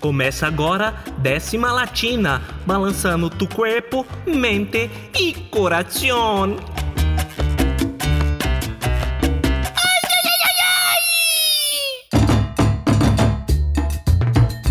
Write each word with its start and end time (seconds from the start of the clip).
Começa 0.00 0.46
agora 0.46 0.94
décima 1.18 1.72
latina, 1.72 2.40
balançando 2.64 3.28
tu 3.28 3.48
corpo, 3.48 4.06
mente 4.24 4.88
e 5.18 5.32
coração. 5.50 6.56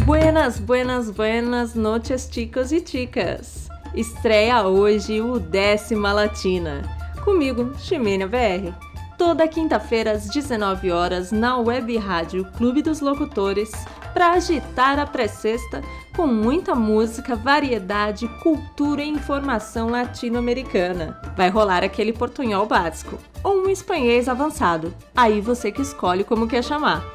Buenas, 0.05 0.59
buenas, 0.59 1.11
buenas 1.11 1.75
noches, 1.75 2.30
chicos 2.32 2.71
e 2.71 2.80
chicas. 2.86 3.68
Estreia 3.94 4.66
hoje 4.66 5.20
o 5.20 5.39
Décima 5.39 6.14
Latina. 6.14 6.84
Comigo, 7.25 7.73
Ximênia 7.78 8.28
VR. 8.28 8.73
Toda 9.18 9.48
quinta-feira 9.48 10.12
às 10.12 10.30
19 10.30 10.91
horas 10.91 11.32
na 11.32 11.57
Web 11.57 11.98
Rádio 11.98 12.46
Clube 12.55 12.82
dos 12.82 13.02
Locutores 13.02 13.71
para 14.18 14.31
agitar 14.31 14.97
a 14.97 15.05
pré-sexta 15.05 15.83
com 16.15 16.25
muita 16.25 16.73
música, 16.73 17.36
variedade, 17.36 18.28
cultura 18.42 19.04
e 19.04 19.07
informação 19.07 19.89
latino-americana. 19.89 21.21
Vai 21.36 21.50
rolar 21.50 21.83
aquele 21.83 22.11
portunhol 22.11 22.65
básico 22.65 23.19
ou 23.43 23.61
um 23.61 23.69
espanhês 23.69 24.28
avançado. 24.28 24.92
Aí 25.15 25.39
você 25.39 25.71
que 25.71 25.83
escolhe 25.83 26.23
como 26.23 26.47
quer 26.47 26.64
chamar. 26.64 27.06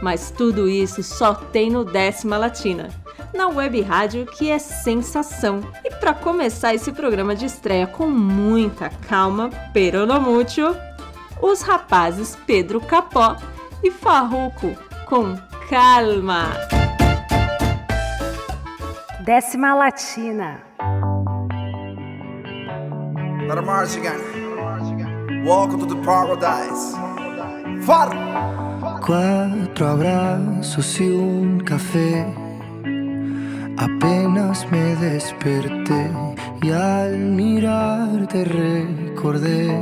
Mas 0.00 0.30
tudo 0.30 0.68
isso 0.68 1.02
só 1.02 1.34
tem 1.34 1.70
no 1.70 1.84
Décima 1.84 2.38
Latina, 2.38 2.88
na 3.34 3.48
web 3.48 3.80
rádio 3.80 4.24
que 4.24 4.48
é 4.48 4.60
sensação. 4.60 5.60
E 5.84 5.90
para 5.90 6.14
começar 6.14 6.72
esse 6.72 6.92
programa 6.92 7.34
de 7.34 7.46
estreia 7.46 7.88
com 7.88 8.06
muita 8.06 8.90
calma, 9.08 9.50
pero 9.72 10.06
no 10.06 10.20
mucho, 10.20 10.72
os 11.42 11.62
rapazes 11.62 12.38
Pedro 12.46 12.80
Capó 12.80 13.36
e 13.82 13.90
Farruco 13.90 14.72
com 15.06 15.36
calma. 15.74 16.52
Décima 19.26 19.74
Latina. 19.74 20.62
March 23.70 23.96
again. 23.96 24.20
Welcome 25.44 25.80
to 25.80 25.86
the 25.86 26.00
paradise. 26.04 26.84
Far. 27.84 28.08
Cuatro 29.04 29.88
abrazos 29.88 31.00
y 31.00 31.08
un 31.10 31.58
café. 31.58 32.24
Apenas 33.76 34.70
me 34.70 34.94
desperté 34.96 36.02
y 36.62 36.70
al 36.70 37.18
mirarte 37.40 38.44
recordé 38.44 39.76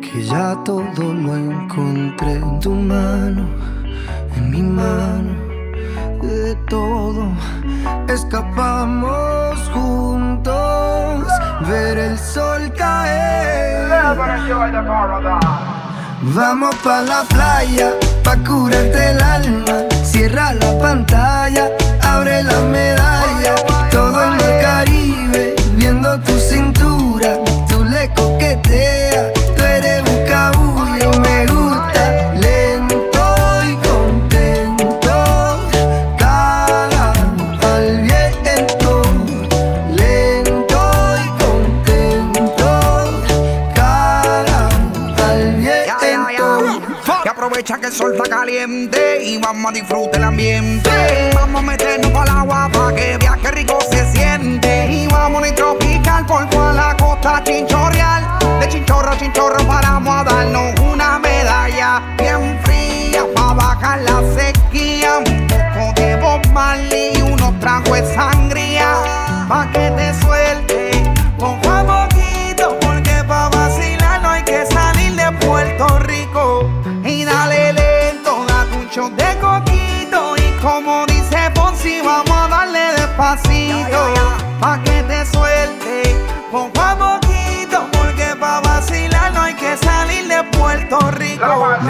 que 0.00 0.22
ya 0.22 0.56
todo 0.64 1.12
lo 1.12 1.36
encontré 1.36 2.34
en 2.34 2.60
tu 2.60 2.70
mano, 2.70 3.48
en 4.36 4.50
mi 4.50 4.62
mano, 4.62 5.34
de 6.22 6.54
todo 6.68 7.32
escapamos 8.16 9.58
juntos, 9.72 11.26
ver 11.68 11.98
el 11.98 12.18
sol 12.18 12.72
caer. 12.76 13.88
Vamos 16.34 16.74
pa 16.76 17.02
la 17.02 17.22
playa, 17.28 17.92
pa 18.24 18.36
curarte 18.36 19.10
el 19.10 19.22
alma. 19.22 19.76
Cierra 20.02 20.54
la 20.54 20.78
pantalla, 20.78 21.70
abre 22.02 22.42
la 22.42 22.60
medalla. 22.60 23.54
Todo 23.90 24.24
en 24.24 24.34
el 24.34 24.62
Caribe, 24.62 25.54
viendo 25.76 26.18
tu 26.20 26.32
cintura. 26.38 26.65
Caliente 49.66 49.78
y 49.78 49.92
vamos 49.92 50.10
a 50.10 50.12
disfrutar 50.12 50.20
el 50.20 50.24
ambiente. 50.24 50.95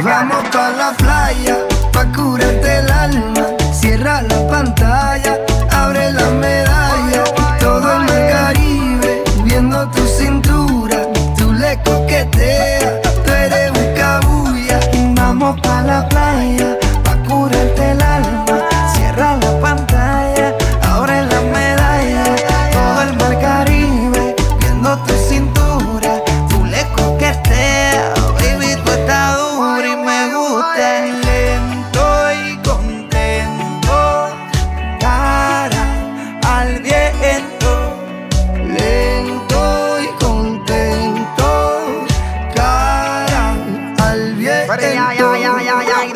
Vamos 0.02 0.48
pa' 0.50 0.70
la 0.70 0.92
playa, 0.92 1.65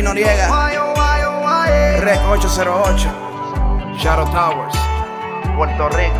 Georgie 0.00 0.02
Noriega, 0.02 0.48
Rec 2.00 2.20
808, 2.20 3.98
Shadow 3.98 4.24
Towers, 4.30 4.74
Puerto 5.54 5.88
Rico. 5.88 6.18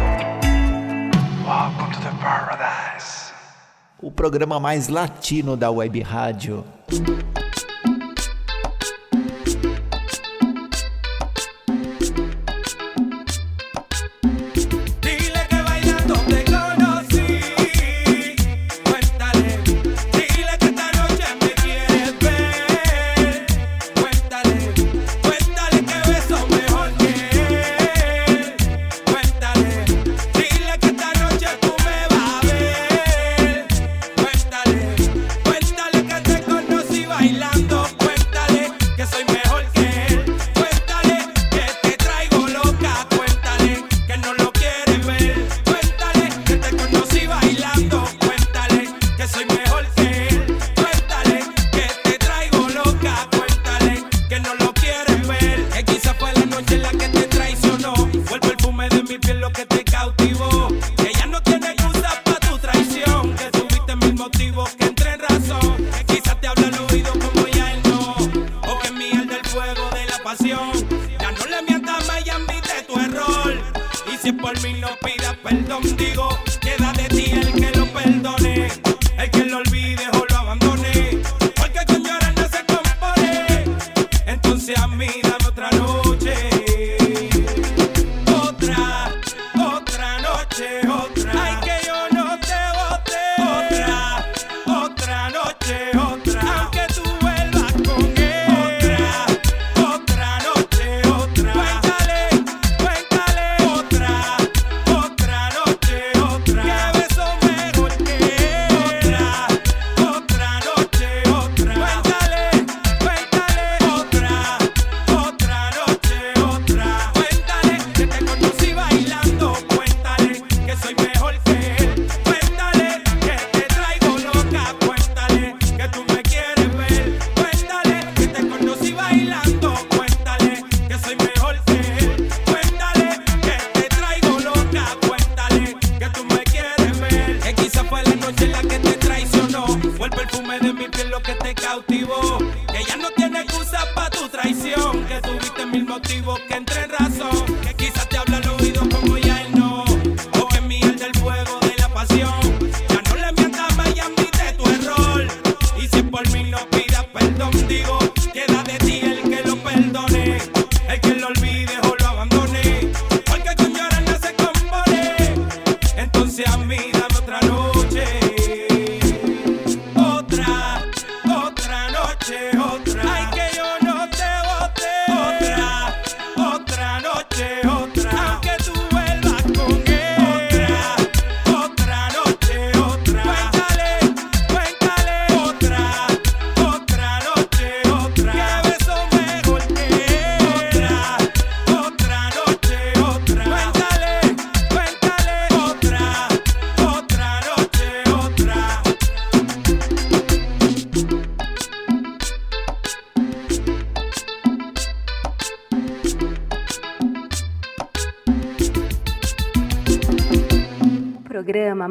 Welcome 1.47 1.91
to 1.93 2.01
the 2.01 2.11
paradise. 2.21 3.33
o 4.03 4.11
programa 4.11 4.61
mais 4.61 4.89
latino 4.89 5.57
da 5.57 5.71
web 5.71 6.03
rádio. 6.03 6.65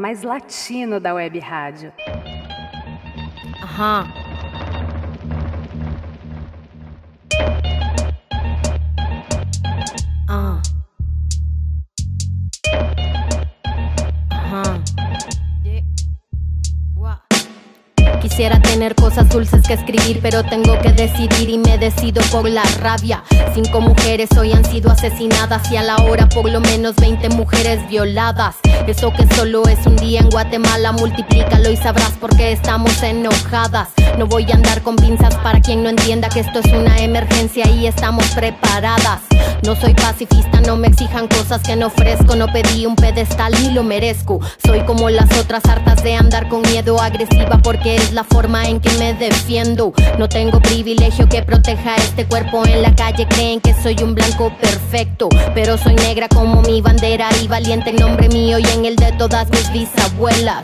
Mais 0.09 0.23
latino 0.23 0.99
da 0.99 1.13
web 1.13 1.37
rádio. 1.37 1.93
Aham. 3.61 4.07
Ah. 10.27 10.61
Ajá. 14.31 14.63
Quisiera 18.19 18.59
tener 18.59 18.95
cosas 18.95 19.27
dulces 19.29 19.58
que 19.69 19.75
escribir, 19.75 20.19
pero 20.19 20.43
tengo 20.43 20.79
que 20.79 20.91
decidir 20.93 21.47
y 21.47 21.59
me 21.59 21.77
decido 21.77 22.23
por 22.31 22.49
la 22.49 22.63
rabia. 22.79 23.23
Cinco 23.53 23.81
mujeres 23.81 24.27
hoy 24.35 24.51
han 24.51 24.65
sido 24.65 24.89
asesinadas 24.89 25.71
y 25.71 25.77
a 25.77 25.83
la 25.83 25.97
hora 25.97 26.27
por 26.27 26.49
lo 26.49 26.59
menos 26.59 26.95
20 26.95 27.29
mujeres 27.29 27.87
violadas. 27.87 28.55
Eso 28.87 29.13
que 29.13 29.27
solo 29.35 29.61
es 29.67 29.85
un 29.85 29.95
día 29.97 30.21
en 30.21 30.29
Guatemala, 30.31 30.91
multiplícalo 30.93 31.69
y 31.69 31.77
sabrás 31.77 32.13
por 32.13 32.35
qué 32.35 32.51
estamos 32.51 33.03
enojadas. 33.03 33.98
No 34.17 34.27
voy 34.27 34.45
a 34.51 34.55
andar 34.55 34.81
con 34.81 34.95
pinzas 34.95 35.35
para 35.37 35.61
quien 35.61 35.83
no 35.83 35.89
entienda 35.89 36.29
que 36.29 36.41
esto 36.41 36.59
es 36.59 36.71
una 36.73 36.99
emergencia 36.99 37.67
y 37.67 37.87
estamos 37.87 38.25
preparadas. 38.29 39.21
No 39.63 39.75
soy 39.75 39.93
pacifista, 39.93 40.61
no 40.61 40.77
me 40.77 40.87
exijan 40.87 41.27
cosas 41.27 41.61
que 41.61 41.75
no 41.75 41.87
ofrezco. 41.87 42.35
No 42.35 42.47
pedí 42.47 42.85
un 42.85 42.95
pedestal 42.95 43.53
ni 43.61 43.71
lo 43.71 43.83
merezco. 43.83 44.39
Soy 44.65 44.81
como 44.81 45.09
las 45.09 45.31
otras 45.37 45.65
hartas 45.65 46.03
de 46.03 46.15
andar 46.15 46.47
con 46.47 46.61
miedo 46.61 46.99
agresiva 47.01 47.59
porque 47.61 47.95
es 47.95 48.13
la 48.13 48.23
forma 48.23 48.67
en 48.67 48.79
que 48.79 48.91
me 48.97 49.13
defiendo. 49.13 49.93
No 50.17 50.29
tengo 50.29 50.59
privilegio 50.61 51.27
que 51.27 51.43
proteja 51.43 51.95
este 51.97 52.25
cuerpo 52.25 52.65
en 52.65 52.81
la 52.81 52.95
calle. 52.95 53.27
Creen 53.27 53.59
que 53.59 53.73
soy 53.81 53.95
un 54.01 54.15
blanco 54.15 54.51
perfecto, 54.61 55.29
pero 55.53 55.77
soy 55.77 55.95
negra 55.95 56.27
como 56.29 56.61
mi 56.61 56.81
bandera 56.81 57.29
y 57.43 57.47
valiente 57.47 57.89
en 57.89 57.97
nombre 57.97 58.29
mío 58.29 58.59
y 58.59 58.65
en 58.67 58.85
el 58.85 58.95
de 58.95 59.11
todas 59.13 59.49
mis 59.49 59.71
bisabuelas. 59.71 60.63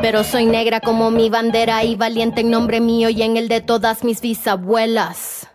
Pero 0.00 0.22
soy 0.24 0.46
negra 0.46 0.80
como 0.80 1.10
mi 1.10 1.30
bandera 1.30 1.82
y 1.84 1.96
valiente 1.96 2.42
en 2.42 2.50
nombre 2.50 2.80
mío 2.80 3.08
y 3.08 3.22
en 3.22 3.36
el 3.36 3.48
de 3.48 3.60
todas 3.60 4.04
mis 4.04 4.20
bisabuelas. 4.20 5.46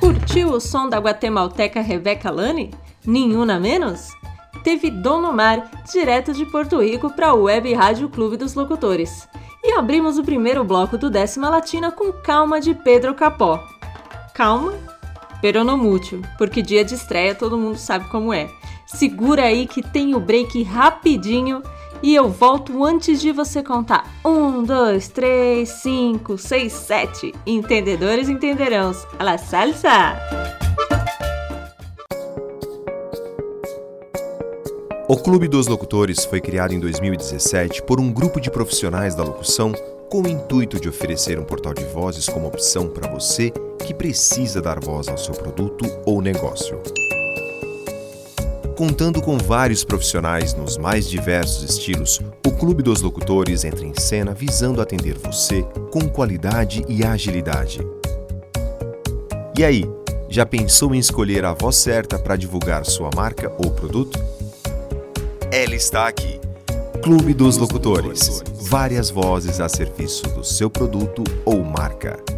Curtiu 0.00 0.52
o 0.52 0.60
som 0.60 0.88
da 0.88 0.98
guatemalteca 0.98 1.82
Rebeca 1.82 2.30
Lani? 2.30 2.70
Nenhuma 3.04 3.58
menos? 3.58 4.08
Teve 4.62 4.90
Dom 4.90 5.32
Mar, 5.32 5.70
direto 5.92 6.32
de 6.32 6.44
Porto 6.46 6.80
Rico 6.80 7.10
para 7.10 7.34
o 7.34 7.44
Web 7.44 7.72
Rádio 7.74 8.08
Clube 8.08 8.36
dos 8.36 8.54
Locutores. 8.54 9.28
E 9.62 9.72
abrimos 9.72 10.18
o 10.18 10.24
primeiro 10.24 10.64
bloco 10.64 10.96
do 10.96 11.10
Décima 11.10 11.48
Latina 11.48 11.90
com 11.90 12.12
Calma 12.12 12.60
de 12.60 12.74
Pedro 12.74 13.14
Capó. 13.14 13.60
Calma, 14.34 14.72
pero 15.40 15.64
no 15.64 15.76
mútil, 15.76 16.22
porque 16.36 16.62
dia 16.62 16.84
de 16.84 16.94
estreia 16.94 17.34
todo 17.34 17.58
mundo 17.58 17.76
sabe 17.76 18.08
como 18.08 18.32
é. 18.32 18.48
Segura 18.86 19.44
aí 19.44 19.66
que 19.66 19.82
tem 19.82 20.14
o 20.14 20.20
break 20.20 20.62
rapidinho 20.62 21.62
e 22.02 22.14
eu 22.14 22.28
volto 22.28 22.84
antes 22.84 23.20
de 23.20 23.32
você 23.32 23.62
contar. 23.62 24.06
Um, 24.24 24.62
dois, 24.62 25.08
três, 25.08 25.68
cinco, 25.68 26.38
seis, 26.38 26.72
sete. 26.72 27.34
Entendedores 27.46 28.28
entenderão. 28.28 28.92
A 29.18 29.24
la 29.24 29.38
salsa! 29.38 30.16
O 35.08 35.16
Clube 35.16 35.48
dos 35.48 35.66
Locutores 35.66 36.24
foi 36.26 36.38
criado 36.38 36.72
em 36.74 36.80
2017 36.80 37.82
por 37.82 37.98
um 37.98 38.12
grupo 38.12 38.38
de 38.40 38.50
profissionais 38.50 39.14
da 39.14 39.22
locução 39.22 39.72
com 40.10 40.22
o 40.22 40.28
intuito 40.28 40.78
de 40.78 40.88
oferecer 40.88 41.38
um 41.38 41.44
portal 41.44 41.72
de 41.72 41.84
vozes 41.84 42.28
como 42.28 42.46
opção 42.46 42.88
para 42.88 43.10
você 43.10 43.50
que 43.86 43.94
precisa 43.94 44.60
dar 44.60 44.78
voz 44.78 45.08
ao 45.08 45.16
seu 45.16 45.34
produto 45.34 45.84
ou 46.04 46.20
negócio 46.20 46.78
contando 48.78 49.20
com 49.20 49.36
vários 49.36 49.82
profissionais 49.82 50.54
nos 50.54 50.78
mais 50.78 51.10
diversos 51.10 51.68
estilos, 51.68 52.20
o 52.46 52.52
Clube 52.52 52.80
dos 52.80 53.02
Locutores 53.02 53.64
entra 53.64 53.84
em 53.84 53.92
cena 53.98 54.32
visando 54.32 54.80
atender 54.80 55.18
você 55.18 55.64
com 55.90 56.08
qualidade 56.08 56.84
e 56.88 57.04
agilidade. 57.04 57.80
E 59.58 59.64
aí, 59.64 59.84
já 60.28 60.46
pensou 60.46 60.94
em 60.94 60.98
escolher 61.00 61.44
a 61.44 61.54
voz 61.54 61.74
certa 61.74 62.20
para 62.20 62.36
divulgar 62.36 62.84
sua 62.84 63.10
marca 63.16 63.52
ou 63.58 63.72
produto? 63.72 64.16
Ela 65.50 65.74
está 65.74 66.06
aqui. 66.06 66.40
Clube 67.02 67.34
dos 67.34 67.56
Locutores. 67.56 68.44
Várias 68.60 69.10
vozes 69.10 69.58
a 69.58 69.68
serviço 69.68 70.22
do 70.28 70.44
seu 70.44 70.70
produto 70.70 71.24
ou 71.44 71.64
marca. 71.64 72.37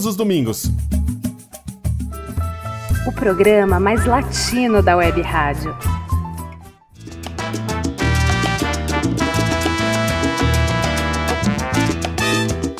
os 0.05 0.15
domingos. 0.15 0.71
O 3.07 3.11
programa 3.11 3.79
mais 3.79 4.05
latino 4.05 4.81
da 4.81 4.95
Web 4.95 5.21
Rádio. 5.21 5.75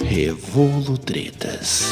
Revolutretas. 0.04 1.86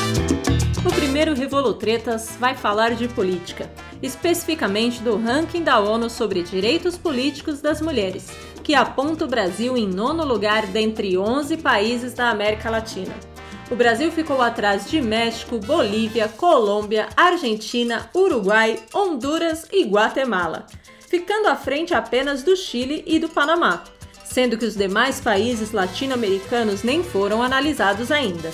O 0.86 0.94
primeiro 0.94 1.34
Revolutretas 1.34 2.36
vai 2.40 2.56
falar 2.56 2.96
de 2.96 3.08
política, 3.08 3.70
especificamente 4.02 5.02
do 5.02 5.18
ranking 5.18 5.64
da 5.64 5.80
ONU 5.80 6.10
sobre 6.10 6.44
direitos 6.44 6.98
políticos 6.98 7.62
das 7.62 7.82
mulheres, 7.82 8.30
que 8.64 8.76
aponta 8.76 9.26
o 9.26 9.28
Brasil 9.28 9.78
em 9.78 9.88
nono 9.88 10.24
lugar 10.24 10.68
dentre 10.68 11.18
11 11.18 11.58
países 11.58 12.14
da 12.14 12.30
América 12.30 12.70
Latina. 12.70 13.29
O 13.72 13.76
Brasil 13.76 14.12
ficou 14.12 14.42
atrás 14.42 14.90
de 14.90 15.00
México, 15.00 15.60
Bolívia, 15.60 16.28
Colômbia, 16.28 17.08
Argentina, 17.16 18.10
Uruguai, 18.16 18.80
Honduras 18.92 19.68
e 19.72 19.84
Guatemala, 19.84 20.66
ficando 21.08 21.48
à 21.48 21.56
frente 21.56 21.94
apenas 21.94 22.42
do 22.42 22.56
Chile 22.56 23.04
e 23.06 23.20
do 23.20 23.30
Panamá, 23.30 23.84
sendo 24.26 24.58
que 24.58 24.66
os 24.66 24.76
demais 24.76 25.20
países 25.20 25.72
latino-americanos 25.72 26.82
nem 26.82 27.04
foram 27.04 27.44
analisados 27.44 28.12
ainda. 28.12 28.50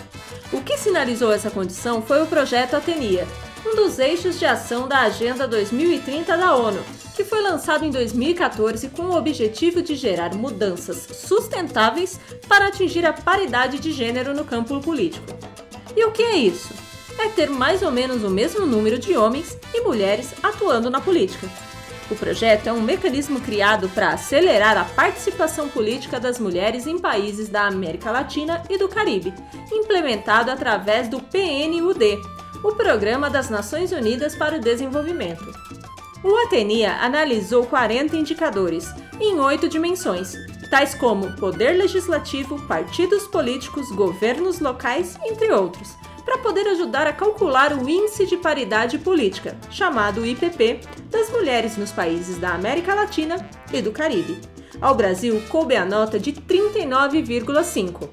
O 0.52 0.62
que 0.62 0.78
sinalizou 0.78 1.32
essa 1.32 1.50
condição 1.50 2.02
foi 2.02 2.22
o 2.22 2.28
projeto 2.28 2.76
Atenia, 2.76 3.26
um 3.66 3.74
dos 3.74 4.00
eixos 4.00 4.38
de 4.38 4.46
ação 4.46 4.86
da 4.86 5.00
Agenda 5.00 5.48
2030 5.48 6.38
da 6.38 6.56
ONU, 6.56 6.84
que 7.16 7.24
foi 7.24 7.42
lançado 7.42 7.86
em 7.86 7.90
2014 7.90 8.90
com 8.90 9.04
o 9.04 9.16
objetivo 9.16 9.82
de 9.82 9.96
gerar 9.96 10.36
mudanças 10.36 11.08
sustentáveis 11.14 12.20
para 12.48 12.68
atingir 12.68 13.06
a 13.06 13.14
paridade 13.14 13.80
de 13.80 13.94
gênero 13.94 14.34
no 14.34 14.44
campo 14.44 14.82
político. 14.82 15.26
E 15.96 16.04
o 16.04 16.12
que 16.12 16.22
é 16.22 16.36
isso? 16.36 16.74
É 17.18 17.30
ter 17.30 17.50
mais 17.50 17.82
ou 17.82 17.92
menos 17.92 18.22
o 18.24 18.30
mesmo 18.30 18.66
número 18.66 19.00
de 19.00 19.16
homens 19.16 19.58
e 19.74 19.80
mulheres 19.80 20.34
atuando 20.44 20.90
na 20.90 21.00
política. 21.00 21.50
O 22.12 22.16
projeto 22.16 22.68
é 22.68 22.74
um 22.74 22.82
mecanismo 22.82 23.40
criado 23.40 23.88
para 23.90 24.10
acelerar 24.10 24.78
a 24.78 24.84
participação 24.84 25.70
política 25.70 26.20
das 26.20 26.38
mulheres 26.38 26.86
em 26.86 27.00
países 27.00 27.48
da 27.48 27.66
América 27.66 28.12
Latina 28.12 28.62
e 28.70 28.78
do 28.78 28.90
Caribe, 28.90 29.34
implementado 29.72 30.52
através 30.52 31.08
do 31.08 31.20
PNUD, 31.20 32.20
o 32.62 32.76
Programa 32.76 33.30
das 33.30 33.50
Nações 33.50 33.92
Unidas 33.92 34.36
para 34.36 34.58
o 34.58 34.60
Desenvolvimento. 34.60 35.46
O 36.26 36.36
Atenia 36.38 36.98
analisou 37.02 37.68
40 37.68 38.18
indicadores 38.18 38.92
em 39.22 39.40
oito 39.40 39.70
dimensões, 39.70 40.34
tais 40.72 40.96
como 40.96 41.34
poder 41.34 41.74
legislativo, 41.74 42.60
partidos 42.68 43.28
políticos, 43.28 43.92
governos 43.92 44.60
locais, 44.60 45.20
entre 45.24 45.54
outros, 45.54 45.96
para 46.26 46.40
poder 46.40 46.68
ajudar 46.70 47.06
a 47.06 47.14
calcular 47.14 47.78
o 47.78 47.88
Índice 47.88 48.26
de 48.26 48.38
Paridade 48.38 48.98
Política, 48.98 49.56
chamado 49.70 50.26
IPP, 50.26 50.80
das 51.12 51.30
mulheres 51.30 51.78
nos 51.78 51.92
países 51.92 52.40
da 52.40 52.56
América 52.56 52.96
Latina 52.96 53.48
e 53.72 53.80
do 53.80 53.92
Caribe. 53.92 54.42
Ao 54.82 54.96
Brasil, 54.96 55.40
coube 55.48 55.76
a 55.76 55.86
nota 55.86 56.20
de 56.20 56.34
39,5. 56.34 58.10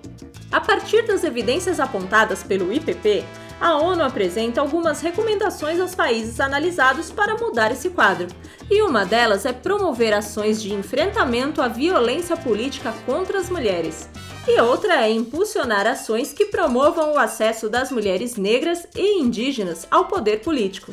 A 0.52 0.60
partir 0.60 1.06
das 1.06 1.24
evidências 1.24 1.80
apontadas 1.80 2.42
pelo 2.42 2.70
IPP, 2.70 3.24
a 3.62 3.76
ONU 3.76 4.02
apresenta 4.02 4.60
algumas 4.60 5.00
recomendações 5.00 5.78
aos 5.78 5.94
países 5.94 6.40
analisados 6.40 7.12
para 7.12 7.36
mudar 7.36 7.70
esse 7.70 7.90
quadro. 7.90 8.26
E 8.68 8.82
uma 8.82 9.06
delas 9.06 9.46
é 9.46 9.52
promover 9.52 10.12
ações 10.12 10.60
de 10.60 10.74
enfrentamento 10.74 11.62
à 11.62 11.68
violência 11.68 12.36
política 12.36 12.92
contra 13.06 13.38
as 13.38 13.48
mulheres. 13.48 14.08
E 14.48 14.60
outra 14.60 15.06
é 15.06 15.12
impulsionar 15.12 15.86
ações 15.86 16.32
que 16.32 16.46
promovam 16.46 17.12
o 17.12 17.18
acesso 17.18 17.68
das 17.68 17.92
mulheres 17.92 18.34
negras 18.34 18.84
e 18.96 19.20
indígenas 19.20 19.86
ao 19.88 20.06
poder 20.06 20.40
político. 20.40 20.92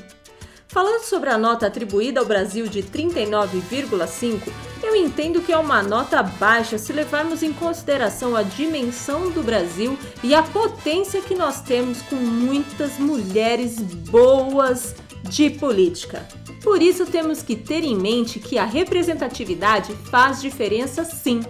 Falando 0.69 1.01
sobre 1.01 1.31
a 1.31 1.37
nota 1.37 1.65
atribuída 1.65 2.19
ao 2.19 2.27
Brasil 2.27 2.67
de 2.67 2.83
39,5, 2.83 4.51
eu 4.83 4.95
entendo 4.95 5.41
que 5.41 5.51
é 5.51 5.57
uma 5.57 5.81
nota 5.81 6.21
baixa 6.21 6.77
se 6.77 6.93
levarmos 6.93 7.41
em 7.41 7.51
consideração 7.51 8.35
a 8.35 8.43
dimensão 8.43 9.31
do 9.31 9.41
Brasil 9.41 9.97
e 10.23 10.35
a 10.35 10.43
potência 10.43 11.21
que 11.21 11.33
nós 11.33 11.61
temos 11.61 12.03
com 12.03 12.17
muitas 12.17 12.99
mulheres 12.99 13.79
boas 13.79 14.95
de 15.23 15.49
política. 15.49 16.27
Por 16.63 16.83
isso 16.83 17.07
temos 17.07 17.41
que 17.41 17.55
ter 17.55 17.83
em 17.83 17.95
mente 17.95 18.39
que 18.39 18.59
a 18.59 18.65
representatividade 18.65 19.91
faz 20.11 20.39
diferença 20.39 21.03
sim, 21.03 21.41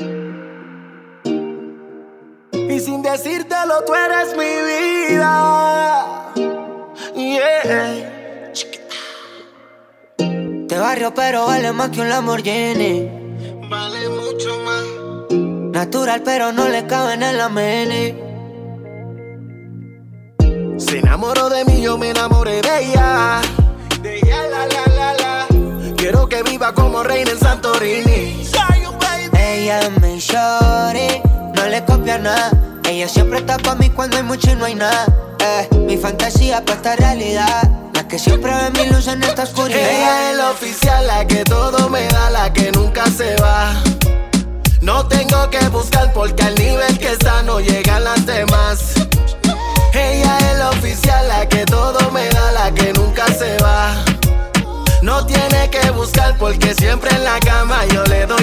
Y 2.53 2.79
sin 2.79 3.01
decírtelo, 3.01 3.83
tú 3.85 3.93
eres 3.93 4.33
mi 4.38 4.45
vida. 4.71 6.31
Yeah. 7.15 8.13
Te 10.69 10.77
barrio, 10.77 11.13
pero 11.13 11.47
vale 11.47 11.74
más 11.74 11.89
que 11.89 12.00
un 12.00 12.07
Lamborghini. 12.07 13.09
Vale 13.69 14.07
mucho 14.07 14.57
más. 14.63 14.85
Natural, 15.74 16.21
pero 16.24 16.53
no 16.53 16.69
le 16.69 16.88
cabe 16.88 17.15
en 17.15 17.38
la 17.38 17.50
mini. 17.50 18.15
Se 20.79 21.00
enamoró 21.00 21.50
de 21.50 21.65
mí, 21.65 21.81
yo 21.81 21.97
me 21.97 22.12
enamoré 22.12 22.62
de 22.62 22.85
ella. 22.85 23.41
De 24.01 24.15
ella, 24.15 24.47
la, 24.47 24.65
la, 24.65 24.85
la, 24.95 25.13
la. 25.13 25.47
Quiero 25.97 26.29
que 26.29 26.41
viva 26.43 26.74
como 26.74 27.03
reina 27.03 27.31
en 27.31 27.39
Santorini. 27.39 28.44
Ella 29.65 29.89
mi 30.00 30.19
shorty, 30.19 31.24
no 31.55 31.65
le 31.65 31.84
copia 31.86 32.19
nada. 32.19 32.51
Ella 32.88 33.10
siempre 33.10 33.39
está 33.39 33.57
pa' 33.57 33.74
mí 33.74 33.89
cuando 33.89 34.15
hay 34.15 34.22
mucho 34.22 34.51
y 34.51 34.55
no 34.55 34.65
hay 34.65 34.75
nada. 34.75 35.07
Eh, 35.39 35.67
mi 35.88 35.98
fantasía 35.98 36.63
pa' 36.63 36.74
esta 36.74 36.95
realidad. 36.98 37.67
La 37.95 38.07
que 38.07 38.19
siempre 38.19 38.53
ve 38.53 38.69
mi 38.79 38.91
luz 38.91 39.07
en 39.07 39.24
esta 39.24 39.41
oscuridad. 39.41 39.79
Ella 39.79 40.29
es 40.29 40.38
la 40.38 40.51
oficial, 40.51 41.07
la 41.07 41.25
que 41.25 41.43
todo 41.45 41.89
me 41.89 42.05
da, 42.10 42.29
la 42.29 42.53
que 42.53 42.72
nunca 42.74 43.07
se 43.07 43.36
va. 43.38 43.74
No 44.81 45.07
tengo 45.07 45.50
que 45.50 45.67
buscar 45.69 46.13
porque 46.13 46.43
al 46.43 46.53
nivel 46.53 47.00
que 47.00 47.13
está 47.13 47.41
no 47.41 47.60
llegan 47.60 48.03
las 48.03 48.24
demás. 48.24 48.93
Ella 49.95 50.38
es 50.51 50.60
la 50.60 50.69
oficial, 50.69 51.27
la 51.27 51.50
que 51.50 51.65
todo 51.65 52.12
me 52.12 52.29
da, 52.29 52.51
la 52.51 52.72
que 52.72 52.93
nunca 52.93 53.25
se 53.34 53.57
va. 53.63 53.95
No 55.01 55.25
tiene 55.25 55.69
que 55.72 55.89
buscar 55.89 56.38
porque 56.38 56.75
siempre 56.75 57.10
en 57.15 57.24
la 57.24 57.39
cama 57.39 57.84
yo 57.91 58.03
le 58.03 58.27
doy 58.27 58.34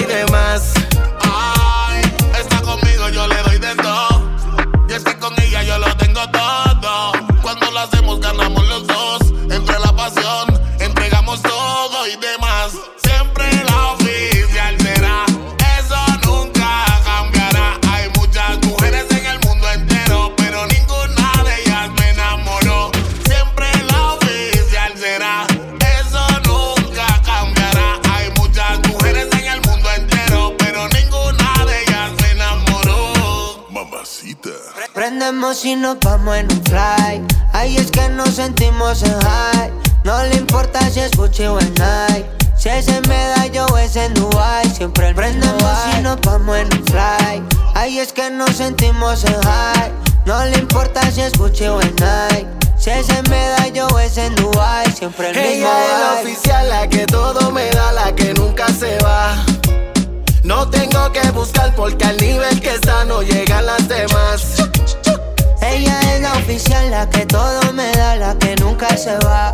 nos 35.93 35.99
vamos 35.99 36.35
en 36.37 36.51
un 36.51 36.63
fly. 36.65 37.21
Ahí 37.53 37.77
es 37.77 37.91
que 37.91 38.09
nos 38.09 38.35
sentimos 38.35 39.03
en 39.03 39.19
high. 39.21 39.71
No 40.03 40.23
le 40.23 40.35
importa 40.35 40.79
si 40.89 40.99
es 40.99 41.11
Gucci 41.11 41.45
o 41.45 41.59
en 41.59 41.73
Nike. 41.73 42.25
Si 42.57 42.69
es 42.69 42.87
en 42.87 43.07
medallo 43.07 43.65
o 43.67 43.77
es 43.77 43.95
en 43.95 44.13
Dubai. 44.13 44.69
Siempre 44.69 45.13
prendemos 45.13 45.77
y 45.97 46.01
nos 46.01 46.19
vamos 46.21 46.57
en 46.57 46.73
un 46.73 46.85
fly. 46.85 47.43
Ahí 47.75 47.99
es 47.99 48.11
que 48.13 48.29
nos 48.29 48.55
sentimos 48.55 49.23
en 49.25 49.39
high. 49.41 49.91
No 50.25 50.43
le 50.45 50.57
importa 50.57 51.01
si 51.11 51.21
es 51.21 51.33
Gucci 51.33 51.67
o 51.67 51.81
en 51.81 51.95
Nike. 51.95 52.47
Si 52.77 52.89
es 52.89 53.09
en 53.09 53.29
medallo 53.29 53.87
o 53.87 53.99
es 53.99 54.17
en 54.17 54.35
Dubai. 54.35 54.91
Siempre 54.91 55.29
el 55.29 55.35
mismo 55.35 55.51
Ella 55.51 55.85
es 55.85 55.99
la 55.99 56.21
oficial, 56.21 56.69
la 56.69 56.87
que 56.87 57.05
todo 57.05 57.51
me 57.51 57.69
da, 57.69 57.91
la 57.91 58.15
que 58.15 58.33
nunca 58.33 58.67
se 58.67 58.97
va. 58.99 59.35
No 60.43 60.69
tengo 60.69 61.11
que 61.11 61.29
buscar 61.31 61.73
porque 61.75 62.03
al 62.03 62.17
nivel 62.17 62.59
que 62.59 62.73
está 62.73 63.05
no 63.05 63.21
llegan 63.21 63.65
las 63.65 63.87
demás. 63.87 64.62
Ella 65.73 65.99
es 66.13 66.21
la 66.21 66.33
oficial, 66.33 66.91
la 66.91 67.09
que 67.09 67.25
todo 67.25 67.73
me 67.73 67.91
da, 67.93 68.15
la 68.15 68.37
que 68.37 68.55
nunca 68.57 68.95
se 68.95 69.17
va. 69.25 69.53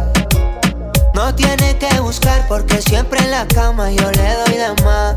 No 1.15 1.33
tiene 1.33 1.77
que 1.77 1.99
buscar 2.01 2.45
porque 2.49 2.81
siempre 2.81 3.19
en 3.19 3.31
la 3.31 3.47
cama 3.47 3.89
yo 3.89 4.11
le 4.11 4.33
doy 4.33 4.57
de 4.57 4.83
más. 4.83 5.15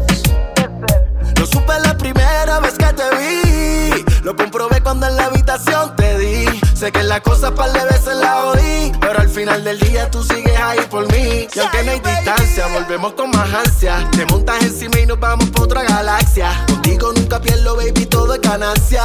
Lo 1.38 1.46
supe 1.46 1.72
la 1.82 1.96
primera 1.96 2.60
vez 2.60 2.74
que 2.74 2.92
te 2.92 3.16
vi. 3.16 4.11
Lo 4.22 4.36
comprobé 4.36 4.80
cuando 4.80 5.08
en 5.08 5.16
la 5.16 5.24
habitación 5.24 5.96
te 5.96 6.16
di. 6.16 6.46
Sé 6.76 6.92
que 6.92 7.02
la 7.02 7.20
cosa 7.20 7.52
par 7.52 7.72
de 7.72 7.84
veces 7.86 8.14
la 8.16 8.46
oí. 8.46 8.92
Pero 9.00 9.18
al 9.18 9.28
final 9.28 9.64
del 9.64 9.80
día 9.80 10.08
tú 10.12 10.22
sigues 10.22 10.58
ahí 10.60 10.78
por 10.88 11.10
mí. 11.10 11.48
Y 11.52 11.58
aunque 11.58 11.82
no 11.82 11.90
hay 11.90 12.00
distancia, 12.00 12.68
volvemos 12.68 13.14
con 13.14 13.30
más 13.30 13.52
ansia. 13.52 14.08
Te 14.12 14.24
montas 14.26 14.62
encima 14.62 15.00
y 15.00 15.06
nos 15.06 15.18
vamos 15.18 15.50
por 15.50 15.64
otra 15.64 15.82
galaxia. 15.82 16.64
Contigo 16.68 17.12
nunca 17.12 17.40
pierdo, 17.40 17.74
baby, 17.74 18.06
todo 18.06 18.34
es 18.34 18.40
ganancia. 18.40 19.02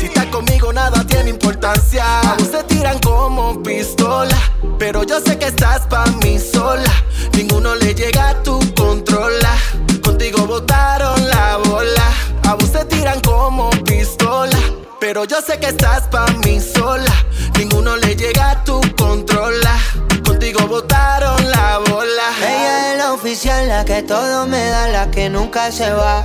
Si 0.00 0.06
estás 0.06 0.26
conmigo, 0.26 0.72
nada 0.72 1.06
tiene 1.06 1.30
importancia. 1.30 2.04
A 2.22 2.34
vos 2.34 2.48
se 2.48 2.64
tiran 2.64 2.98
como 2.98 3.62
pistola. 3.62 4.36
Pero 4.80 5.04
yo 5.04 5.20
sé 5.20 5.38
que 5.38 5.46
estás 5.46 5.86
pa' 5.86 6.06
mí 6.24 6.40
sola. 6.40 6.92
Ninguno 7.34 7.76
le 7.76 7.94
llega 7.94 8.30
a 8.30 8.42
tu 8.42 8.58
controla. 8.74 9.56
Contigo 10.02 10.44
botaron 10.44 11.28
la 11.28 11.56
bola. 11.58 12.35
A 12.46 12.54
vos 12.54 12.70
te 12.70 12.84
tiran 12.84 13.20
como 13.20 13.70
pistola. 13.84 14.58
Pero 15.00 15.24
yo 15.24 15.40
sé 15.40 15.58
que 15.58 15.66
estás 15.66 16.06
pa' 16.08 16.26
mí 16.44 16.60
sola. 16.60 17.12
Ninguno 17.58 17.96
le 17.96 18.14
llega 18.14 18.50
a 18.50 18.64
tu 18.64 18.80
controla. 18.96 19.76
Contigo 20.24 20.66
botaron 20.68 21.50
la 21.50 21.78
bola. 21.90 22.28
Ella 22.38 22.92
es 22.92 22.98
la 22.98 23.12
oficial, 23.12 23.68
la 23.68 23.84
que 23.84 24.02
todo 24.02 24.46
me 24.46 24.64
da, 24.68 24.88
la 24.88 25.10
que 25.10 25.28
nunca 25.28 25.72
se 25.72 25.92
va. 25.92 26.24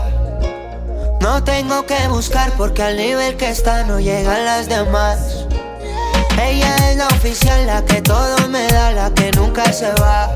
No 1.22 1.44
tengo 1.44 1.86
que 1.86 2.08
buscar 2.08 2.52
porque 2.54 2.84
al 2.84 2.98
nivel 2.98 3.36
que 3.38 3.50
está 3.50 3.84
no 3.84 4.00
llegan 4.00 4.46
las 4.46 4.70
demás. 4.70 5.46
Ella 6.40 6.76
es 6.90 6.98
la 6.98 7.08
oficial, 7.08 7.66
la 7.66 7.84
que 7.84 8.02
todo 8.02 8.48
me 8.48 8.68
da, 8.68 8.92
la 8.92 9.12
que 9.14 9.32
nunca 9.32 9.72
se 9.74 9.92
va. 9.94 10.32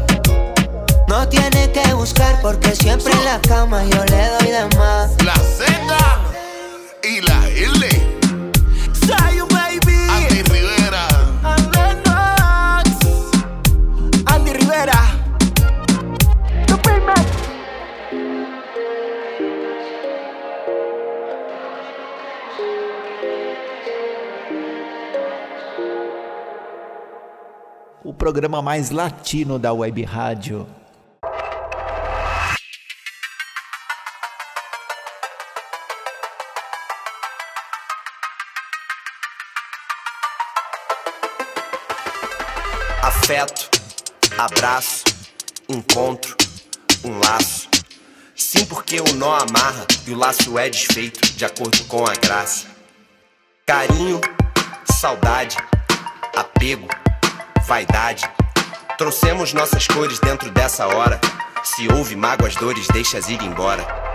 No 1.07 1.27
tiene 1.29 1.71
que 1.71 1.93
buscar 1.93 2.41
porque 2.41 2.75
siempre 2.75 3.13
en 3.13 3.25
la 3.25 3.39
cama 3.41 3.83
yo 3.85 4.03
le 4.05 4.27
doy 4.29 4.47
de 4.47 4.77
más. 4.77 5.11
La 5.23 5.35
Z 5.35 5.65
y 7.03 7.21
la 7.21 7.47
L. 7.49 7.87
Zion, 9.05 9.47
baby. 9.49 10.07
Andy 10.09 10.41
Rivera. 10.43 11.07
And 11.43 11.75
Lennox. 11.75 12.89
Andy 14.25 14.53
Rivera. 14.53 15.11
o 28.03 28.13
programa 28.13 28.61
mais 28.61 28.91
latino 28.91 29.57
da 29.57 29.73
web 29.73 30.05
rádio. 30.05 30.67
Afeto, 43.25 43.71
abraço, 44.37 45.03
encontro, 45.67 46.37
um 47.03 47.17
laço. 47.17 47.67
Sim, 48.35 48.63
porque 48.67 49.01
o 49.01 49.13
nó 49.15 49.33
amarra 49.33 49.83
e 50.05 50.11
o 50.11 50.15
laço 50.15 50.59
é 50.59 50.69
desfeito 50.69 51.19
de 51.33 51.43
acordo 51.43 51.83
com 51.85 52.05
a 52.05 52.13
graça. 52.13 52.67
Carinho, 53.65 54.21
saudade, 54.93 55.57
apego, 56.35 56.87
vaidade. 57.65 58.29
Trouxemos 58.95 59.53
nossas 59.53 59.87
cores 59.87 60.19
dentro 60.19 60.51
dessa 60.51 60.85
hora. 60.85 61.19
Se 61.63 61.91
houve 61.91 62.15
mágoas, 62.15 62.53
dores, 62.53 62.85
deixa-as 62.89 63.27
ir 63.27 63.41
embora. 63.41 64.14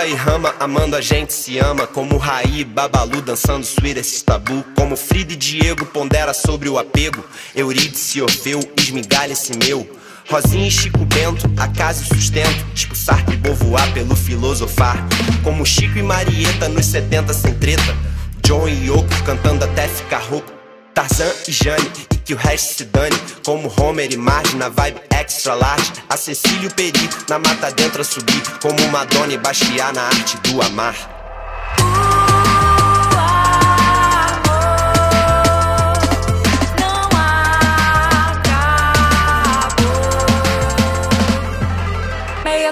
Cita 0.00 0.06
e 0.06 0.14
Rama, 0.14 0.54
amando 0.58 0.96
a 0.96 1.00
gente 1.00 1.32
se 1.32 1.58
ama. 1.58 1.86
Como 1.86 2.16
Raí 2.16 2.60
e 2.60 2.64
Babalu 2.64 3.20
dançando 3.20 3.66
esse 3.96 4.24
tabu. 4.24 4.64
Como 4.74 4.96
Frida 4.96 5.34
e 5.34 5.36
Diego 5.36 5.84
pondera 5.84 6.32
sobre 6.32 6.68
o 6.68 6.78
apego. 6.78 7.22
Eurídice 7.54 8.22
Orfeu, 8.22 8.60
esmigalha-se 8.78 9.58
meu. 9.58 9.86
Rosinha 10.30 10.68
e 10.68 10.70
Chico 10.70 11.04
Bento, 11.04 11.50
acaso 11.58 12.02
e 12.02 12.06
sustento. 12.06 12.64
Tipo 12.74 12.96
Sartre 12.96 13.34
e 13.34 13.36
Beauvoir 13.36 13.92
pelo 13.92 14.16
filosofar. 14.16 14.96
Como 15.42 15.66
Chico 15.66 15.98
e 15.98 16.02
Marieta 16.02 16.68
nos 16.68 16.86
70 16.86 17.34
sem 17.34 17.54
treta. 17.54 17.96
John 18.42 18.68
e 18.68 18.86
Yoko 18.86 19.22
cantando 19.24 19.64
até 19.64 19.86
ficar 19.86 20.22
rouco. 20.22 20.50
Tarzan 20.94 21.30
e 21.46 21.52
Jane, 21.52 21.90
que 22.30 22.34
o 22.34 22.36
resto 22.36 22.74
se 22.74 22.84
dane. 22.84 23.16
Como 23.44 23.72
Homer 23.80 24.12
e 24.12 24.16
Marge 24.16 24.54
na 24.56 24.68
vibe 24.68 25.00
extra 25.10 25.54
large. 25.54 25.92
A 26.08 26.16
Cecílio 26.16 26.70
Peri 26.74 27.10
na 27.28 27.40
mata 27.40 27.72
dentro 27.72 28.02
a 28.02 28.04
subir. 28.04 28.40
Como 28.62 28.88
Madonna 28.88 29.32
e 29.32 29.38
Basquiat 29.38 29.92
na 29.92 30.02
arte 30.02 30.36
do 30.38 30.62
amar. 30.62 31.19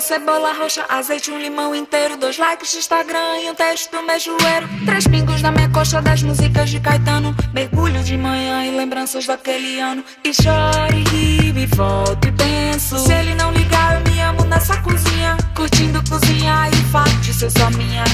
Cebola 0.00 0.52
roxa, 0.52 0.84
azeite, 0.88 1.30
um 1.30 1.40
limão 1.40 1.74
inteiro, 1.74 2.16
dois 2.16 2.38
likes 2.38 2.70
de 2.70 2.78
Instagram 2.78 3.40
e 3.42 3.50
um 3.50 3.54
texto 3.54 3.90
do 3.90 4.02
mejoeiro. 4.02 4.68
Três 4.86 5.06
pingos 5.08 5.42
na 5.42 5.50
minha 5.50 5.68
coxa 5.70 6.00
das 6.00 6.22
músicas 6.22 6.70
de 6.70 6.78
Caetano. 6.78 7.34
Mergulho 7.52 8.00
de 8.04 8.16
manhã 8.16 8.64
e 8.64 8.70
lembranças 8.70 9.26
daquele 9.26 9.80
ano. 9.80 10.04
E 10.24 10.32
choro 10.32 10.94
e 10.94 11.02
rio 11.10 11.58
e 11.58 11.66
volto 11.66 12.28
e 12.28 12.32
penso. 12.32 12.98
Se 13.00 13.12
ele 13.12 13.34
não 13.34 13.50
ligar, 13.50 13.96
eu 13.96 14.12
me 14.12 14.20
amo 14.20 14.44
nessa 14.44 14.80
cozinha. 14.82 15.36
Curtindo 15.56 16.00
cozinhar 16.08 16.70
e 16.72 16.76
fato 16.92 17.16
de 17.16 17.34
ser 17.34 17.50
só 17.50 17.68
minha. 17.70 18.04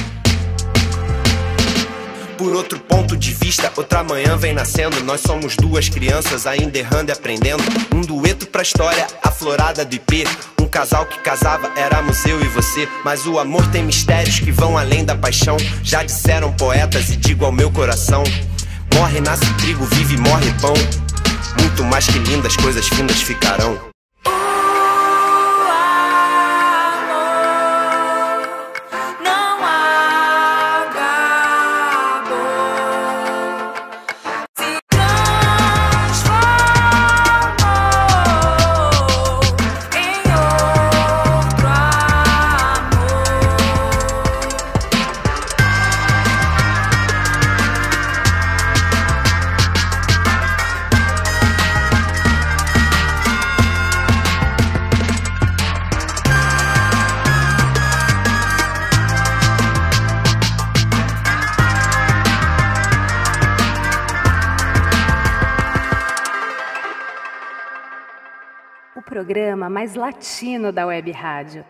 Por 2.36 2.52
outro 2.52 2.80
ponto 2.80 3.16
de 3.16 3.32
vista, 3.32 3.72
outra 3.76 4.02
manhã 4.02 4.36
vem 4.36 4.52
nascendo. 4.52 5.02
Nós 5.04 5.20
somos 5.20 5.56
duas 5.56 5.88
crianças 5.88 6.46
ainda 6.46 6.76
errando 6.78 7.10
e 7.10 7.12
aprendendo. 7.12 7.62
Um 7.94 8.00
dueto 8.00 8.46
pra 8.46 8.62
história, 8.62 9.06
a 9.22 9.30
florada 9.30 9.84
do 9.84 9.94
IP. 9.94 10.26
Um 10.60 10.66
casal 10.66 11.06
que 11.06 11.18
casava, 11.20 11.70
éramos 11.76 12.24
eu 12.26 12.40
e 12.40 12.48
você. 12.48 12.88
Mas 13.04 13.26
o 13.26 13.38
amor 13.38 13.66
tem 13.70 13.84
mistérios 13.84 14.40
que 14.40 14.50
vão 14.50 14.76
além 14.76 15.04
da 15.04 15.14
paixão. 15.14 15.56
Já 15.82 16.02
disseram 16.02 16.52
poetas 16.52 17.08
e 17.10 17.16
digo 17.16 17.44
ao 17.44 17.52
meu 17.52 17.70
coração: 17.70 18.24
Morre, 18.94 19.20
nasce 19.20 19.52
trigo, 19.54 19.84
vive, 19.84 20.16
morre 20.16 20.52
pão. 20.60 20.74
Muito 21.60 21.84
mais 21.84 22.06
que 22.06 22.18
lindas 22.18 22.56
coisas 22.56 22.88
findas 22.88 23.22
ficarão. 23.22 23.93
O 68.96 69.02
programa 69.02 69.68
mais 69.68 69.96
latino 69.96 70.70
da 70.70 70.86
web 70.86 71.10
rádio. 71.10 71.64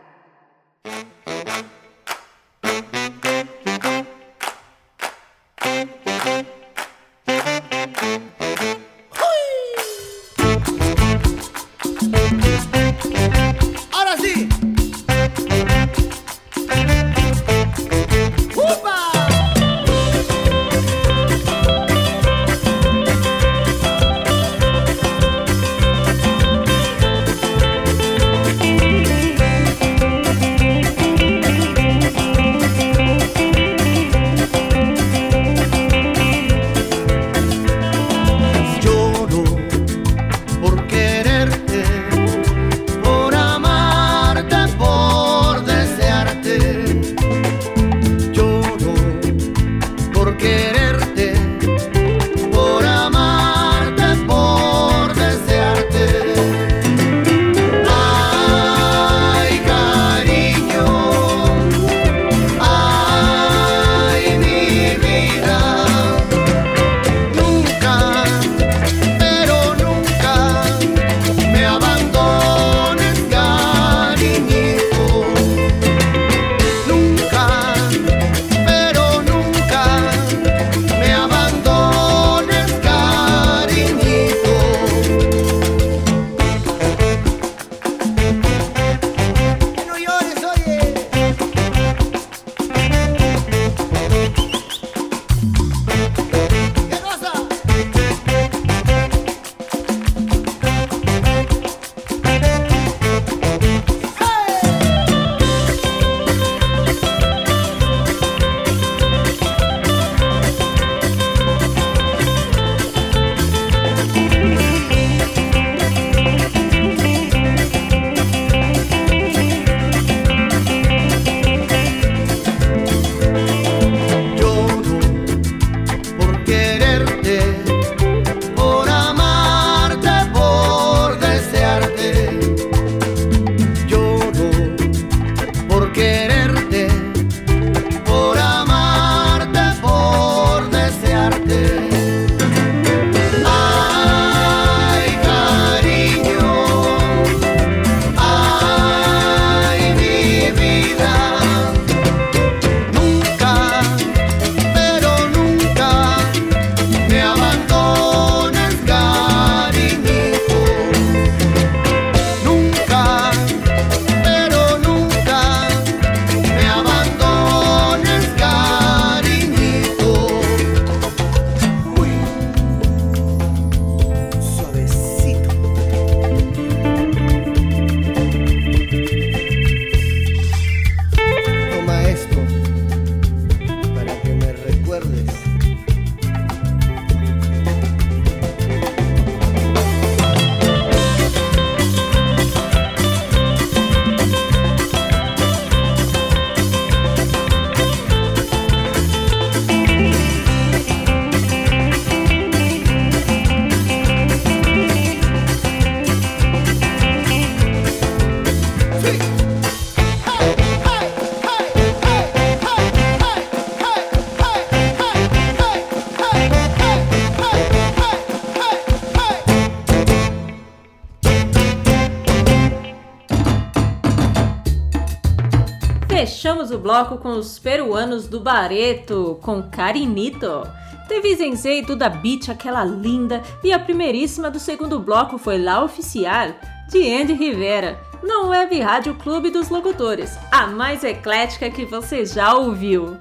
Fechamos 226.45 226.71
o 226.71 226.79
bloco 226.79 227.17
com 227.17 227.39
os 227.39 227.59
peruanos 227.59 228.29
do 228.29 228.39
Bareto, 228.39 229.39
com 229.41 229.63
Carinito. 229.63 230.69
Teve 231.09 231.35
Zenzei 231.37 231.79
e 231.79 231.83
Duda 231.83 232.11
Beat, 232.11 232.51
aquela 232.51 232.85
linda, 232.85 233.43
e 233.63 233.73
a 233.73 233.79
primeiríssima 233.79 234.51
do 234.51 234.61
segundo 234.61 235.01
bloco 235.01 235.39
foi 235.39 235.57
La 235.57 235.83
Oficial, 235.83 236.51
de 236.91 237.11
Andy 237.11 237.33
Rivera, 237.33 237.99
no 238.23 238.49
Web 238.49 238.79
Rádio 238.79 239.15
Clube 239.15 239.49
dos 239.49 239.71
Locutores, 239.71 240.37
a 240.53 240.67
mais 240.67 241.03
eclética 241.03 241.71
que 241.71 241.87
você 241.87 242.27
já 242.27 242.53
ouviu. 242.53 243.17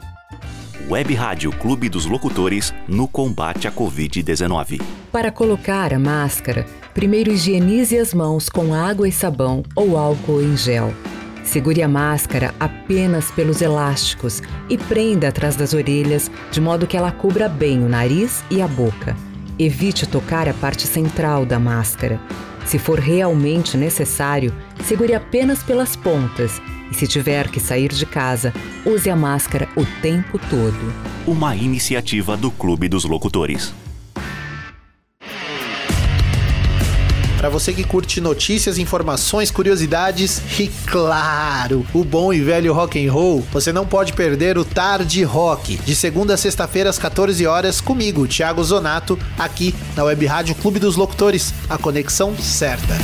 Web 0.90 1.14
Rádio 1.14 1.54
Clube 1.54 1.88
dos 1.88 2.06
Locutores 2.06 2.74
no 2.90 3.08
combate 3.08 3.70
à 3.70 3.72
Covid-19. 3.72 4.82
Para 5.14 5.32
colocar 5.32 5.94
a 5.94 5.98
máscara, 5.98 6.66
primeiro 6.94 7.32
higienize 7.32 7.98
as 7.98 8.14
mãos 8.14 8.50
com 8.50 8.74
água 8.74 9.08
e 9.08 9.14
sabão 9.14 9.64
ou 9.78 9.98
álcool 9.98 10.42
em 10.42 10.58
gel. 10.58 10.94
Segure 11.44 11.84
a 11.84 11.88
máscara 11.88 12.54
apenas 12.60 13.30
pelos 13.32 13.62
elásticos 13.62 14.42
e 14.70 14.78
prenda 14.78 15.28
atrás 15.28 15.56
das 15.56 15.74
orelhas 15.74 16.32
de 16.52 16.62
modo 16.62 16.88
que 16.88 16.98
ela 16.98 17.12
cubra 17.12 17.50
bem 17.50 17.84
o 17.84 17.90
nariz 17.90 18.44
e 18.50 18.62
a 18.62 18.68
boca. 18.68 19.16
Evite 19.60 20.08
tocar 20.08 20.48
a 20.48 20.54
parte 20.54 20.88
central 20.88 21.46
da 21.46 21.60
máscara. 21.60 22.20
Se 22.66 22.80
for 22.80 22.98
realmente 22.98 23.78
necessário, 23.78 24.54
segure 24.84 25.14
apenas 25.14 25.62
pelas 25.62 25.96
pontas 25.96 26.62
e, 26.90 26.96
se 26.96 27.06
tiver 27.06 27.50
que 27.50 27.60
sair 27.60 27.92
de 27.92 28.06
casa, 28.06 28.54
use 28.86 29.10
a 29.10 29.16
máscara 29.16 29.68
o 29.76 29.86
tempo 30.02 30.40
todo. 30.50 30.94
Uma 31.28 31.56
iniciativa 31.56 32.38
do 32.38 32.50
Clube 32.50 32.88
dos 32.88 33.04
Locutores. 33.04 33.74
Para 37.44 37.50
você 37.50 37.74
que 37.74 37.84
curte 37.84 38.22
notícias, 38.22 38.78
informações, 38.78 39.52
curiosidades 39.52 40.42
e 40.58 40.70
claro, 40.90 41.86
o 41.94 42.02
bom 42.02 42.32
e 42.32 42.40
velho 42.40 42.72
rock 42.72 43.06
and 43.06 43.12
roll, 43.12 43.42
você 43.52 43.74
não 43.74 43.86
pode 43.86 44.14
perder 44.14 44.58
o 44.58 44.64
Tarde 44.64 45.24
Rock, 45.24 45.76
de 45.76 45.94
segunda 45.94 46.36
a 46.36 46.38
sexta-feira 46.38 46.90
às 46.90 46.98
14 46.98 47.46
horas 47.46 47.82
comigo, 47.82 48.26
Thiago 48.26 48.64
Zonato, 48.64 49.20
aqui 49.38 49.76
na 49.94 50.06
Web 50.06 50.26
Rádio 50.26 50.56
Clube 50.56 50.80
dos 50.80 50.96
Locutores, 50.96 51.54
a 51.70 51.78
conexão 51.78 52.34
certa. 52.38 52.98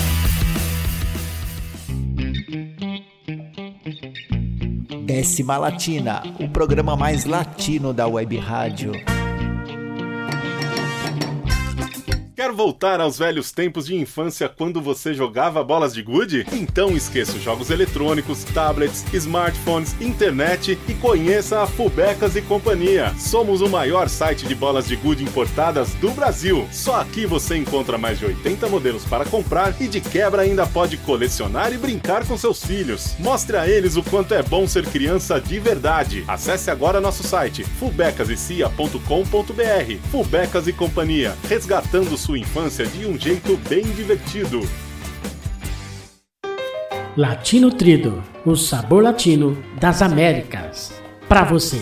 Décima 5.03 5.57
Latina, 5.57 6.23
o 6.39 6.47
programa 6.47 6.95
mais 6.95 7.25
latino 7.25 7.93
da 7.93 8.07
Web 8.07 8.37
Rádio. 8.37 8.93
Quer 12.39 12.53
voltar 12.53 13.01
aos 13.01 13.19
velhos 13.19 13.51
tempos 13.51 13.87
de 13.87 13.97
infância 13.97 14.47
quando 14.47 14.79
você 14.79 15.13
jogava 15.13 15.61
bolas 15.61 15.93
de 15.93 16.01
gude? 16.01 16.47
Então 16.53 16.95
esqueça 16.95 17.33
os 17.33 17.43
jogos 17.43 17.69
eletrônicos, 17.69 18.45
tablets, 18.45 19.03
smartphones, 19.13 19.93
internet 19.99 20.79
e 20.87 20.93
conheça 20.93 21.61
a 21.61 21.67
Fubecas 21.67 22.37
e 22.37 22.41
Companhia. 22.41 23.13
Somos 23.17 23.59
o 23.59 23.67
maior 23.67 24.07
site 24.07 24.47
de 24.47 24.55
bolas 24.55 24.87
de 24.87 24.95
gude 24.95 25.21
importadas 25.21 25.93
do 25.95 26.11
Brasil. 26.11 26.65
Só 26.71 27.01
aqui 27.01 27.25
você 27.25 27.57
encontra 27.57 27.97
mais 27.97 28.17
de 28.17 28.27
80 28.27 28.69
modelos 28.69 29.03
para 29.03 29.25
comprar 29.25 29.75
e 29.81 29.89
de 29.89 29.99
quebra 29.99 30.43
ainda 30.43 30.65
pode 30.65 30.95
colecionar 30.95 31.73
e 31.73 31.77
brincar 31.77 32.25
com 32.25 32.37
seus 32.37 32.63
filhos. 32.63 33.17
Mostre 33.19 33.57
a 33.57 33.67
eles 33.67 33.97
o 33.97 34.03
quanto 34.03 34.33
é 34.33 34.41
bom 34.41 34.65
ser 34.65 34.85
criança 34.85 35.41
de 35.41 35.59
verdade. 35.59 36.23
Acesse 36.25 36.71
agora 36.71 37.01
nosso 37.01 37.21
site 37.21 37.65
fubecasecia.com.br. 37.65 40.09
Fubecas 40.09 40.69
e 40.69 40.71
Companhia, 40.71 41.35
resgatando 41.49 42.17
sua 42.29 42.37
infância 42.37 42.85
de 42.85 43.07
um 43.07 43.17
jeito 43.17 43.57
bem 43.67 43.81
divertido. 43.81 44.59
Latino 47.17 47.71
Trido, 47.71 48.23
o 48.45 48.55
sabor 48.55 49.01
latino 49.01 49.57
das 49.79 50.03
Américas. 50.03 50.93
Para 51.27 51.43
você. 51.43 51.77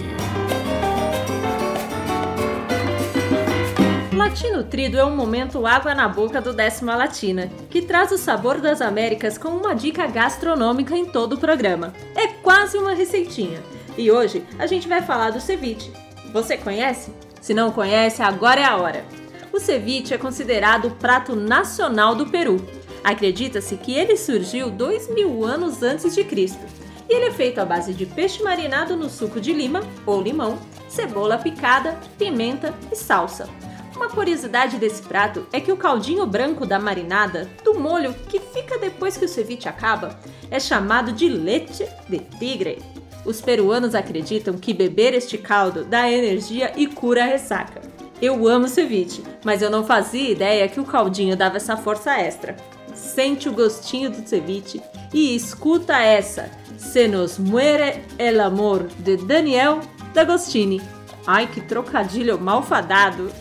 Latino 4.14 4.64
Trido 4.64 4.98
é 4.98 5.04
um 5.04 5.14
momento 5.14 5.68
água 5.68 5.94
na 5.94 6.08
boca 6.08 6.40
do 6.40 6.54
Décima 6.54 6.96
Latina, 6.96 7.52
que 7.70 7.82
traz 7.82 8.14
o 8.14 8.18
sabor 8.18 8.62
das 8.62 8.80
Américas 8.80 9.38
com 9.38 9.50
uma 9.50 9.76
dica 9.76 10.08
gastronômica 10.08 10.96
em 10.96 11.08
todo 11.08 11.34
o 11.34 11.38
programa. 11.38 11.92
É 12.16 12.28
quase 12.28 12.78
uma 12.78 12.94
receitinha. 12.94 13.60
E 13.98 14.10
hoje 14.10 14.42
a 14.58 14.66
gente 14.66 14.88
vai 14.88 15.02
falar 15.02 15.32
do 15.32 15.42
ceviche. 15.42 15.92
Você 16.32 16.56
conhece? 16.56 17.12
Se 17.42 17.54
não 17.54 17.70
conhece, 17.70 18.22
agora 18.22 18.62
é 18.62 18.64
a 18.64 18.78
hora. 18.78 19.27
O 19.58 19.60
ceviche 19.60 20.14
é 20.14 20.20
considerado 20.20 20.86
o 20.86 20.92
prato 20.92 21.36
nacional 21.36 22.14
do 22.14 22.28
Peru. 22.28 22.64
Acredita-se 23.04 23.76
que 23.76 23.92
ele 23.92 24.16
surgiu 24.16 24.70
dois 24.70 25.12
mil 25.12 25.44
anos 25.44 25.82
antes 25.82 26.14
de 26.14 26.24
Cristo. 26.24 26.64
E 27.10 27.16
ele 27.16 27.26
é 27.26 27.32
feito 27.32 27.58
à 27.58 27.66
base 27.66 27.92
de 27.92 28.06
peixe 28.06 28.44
marinado 28.44 28.96
no 28.96 29.10
suco 29.10 29.42
de 29.42 29.52
lima 29.52 29.82
ou 30.06 30.22
limão, 30.22 30.60
cebola 30.88 31.40
picada, 31.40 32.00
pimenta 32.20 32.72
e 32.92 32.96
salsa. 32.96 33.50
Uma 33.96 34.08
curiosidade 34.08 34.78
desse 34.78 35.02
prato 35.02 35.48
é 35.52 35.60
que 35.60 35.72
o 35.72 35.78
caldinho 35.78 36.28
branco 36.28 36.64
da 36.64 36.78
marinada, 36.78 37.50
do 37.64 37.80
molho 37.80 38.14
que 38.30 38.40
fica 38.40 38.78
depois 38.78 39.18
que 39.18 39.26
o 39.26 39.30
ceviche 39.30 39.68
acaba, 39.68 40.20
é 40.52 40.60
chamado 40.60 41.12
de 41.12 41.28
leite 41.28 41.84
de 42.08 42.20
tigre. 42.20 42.78
Os 43.26 43.42
peruanos 43.42 43.96
acreditam 43.96 44.54
que 44.54 44.72
beber 44.72 45.16
este 45.16 45.36
caldo 45.36 45.84
dá 45.84 46.12
energia 46.12 46.74
e 46.78 46.86
cura 46.86 47.24
a 47.24 47.28
ressaca. 47.28 47.97
Eu 48.22 48.48
amo 48.48 48.68
ceviche, 48.68 49.24
mas 49.46 49.62
eu 49.62 49.70
não 49.70 49.84
fazia 49.84 50.32
ideia 50.32 50.68
que 50.68 50.80
o 50.80 50.86
caldinho 50.86 51.38
dava 51.38 51.58
essa 51.58 51.78
força 51.78 52.18
extra. 52.20 52.56
Sente 52.94 53.48
o 53.48 53.54
gostinho 53.54 54.10
do 54.10 54.28
ceviche 54.28 54.82
e 55.14 55.36
escuta 55.36 55.98
essa 55.98 56.50
Se 56.78 57.08
nos 57.08 57.38
muere 57.38 58.04
el 58.18 58.40
amor 58.40 58.88
de 59.00 59.18
Daniel 59.18 59.82
D'Agostini. 60.14 60.82
Ai, 61.26 61.48
que 61.48 61.62
trocadilho 61.62 62.40
malfadado! 62.40 63.32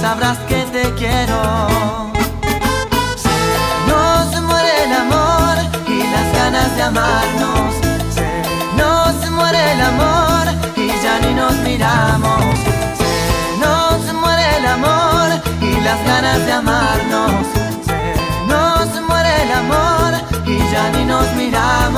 sabrás 0.00 0.38
que 0.48 0.60
te 0.74 0.82
quiero. 0.94 1.40
Se 3.24 3.38
nos 3.90 4.42
muere 4.42 4.84
el 4.84 4.92
amor 4.92 5.56
y 5.88 5.98
las 6.14 6.32
ganas 6.38 6.76
de 6.76 6.82
amarnos. 6.82 7.74
Se 8.16 8.28
nos 8.80 9.30
muere 9.30 9.72
el 9.72 9.80
amor 9.80 10.44
y 10.76 10.86
ya 11.02 11.18
ni 11.24 11.34
nos 11.34 11.54
miramos. 11.68 12.44
Se 13.00 13.12
nos 13.64 14.14
muere 14.22 14.44
el 14.58 14.66
amor 14.66 15.28
y 15.62 15.80
las 15.80 16.00
ganas 16.06 16.46
de 16.46 16.52
amarnos. 16.52 17.46
Se 17.88 18.00
nos 18.52 18.88
muere 19.08 19.32
el 19.42 19.52
amor 19.62 20.10
y 20.46 20.58
ya 20.72 20.90
ni 20.94 21.04
nos 21.04 21.26
miramos. 21.34 21.97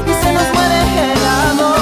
Y 0.06 0.12
se 0.22 0.32
nos 0.32 0.48
muere 0.54 0.78
el 1.12 1.24
amor. 1.50 1.74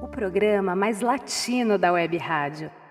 O 0.00 0.08
programa 0.08 0.74
mais 0.74 1.00
latino 1.00 1.78
da 1.78 1.92
web 1.92 2.16
rádio. 2.18 2.81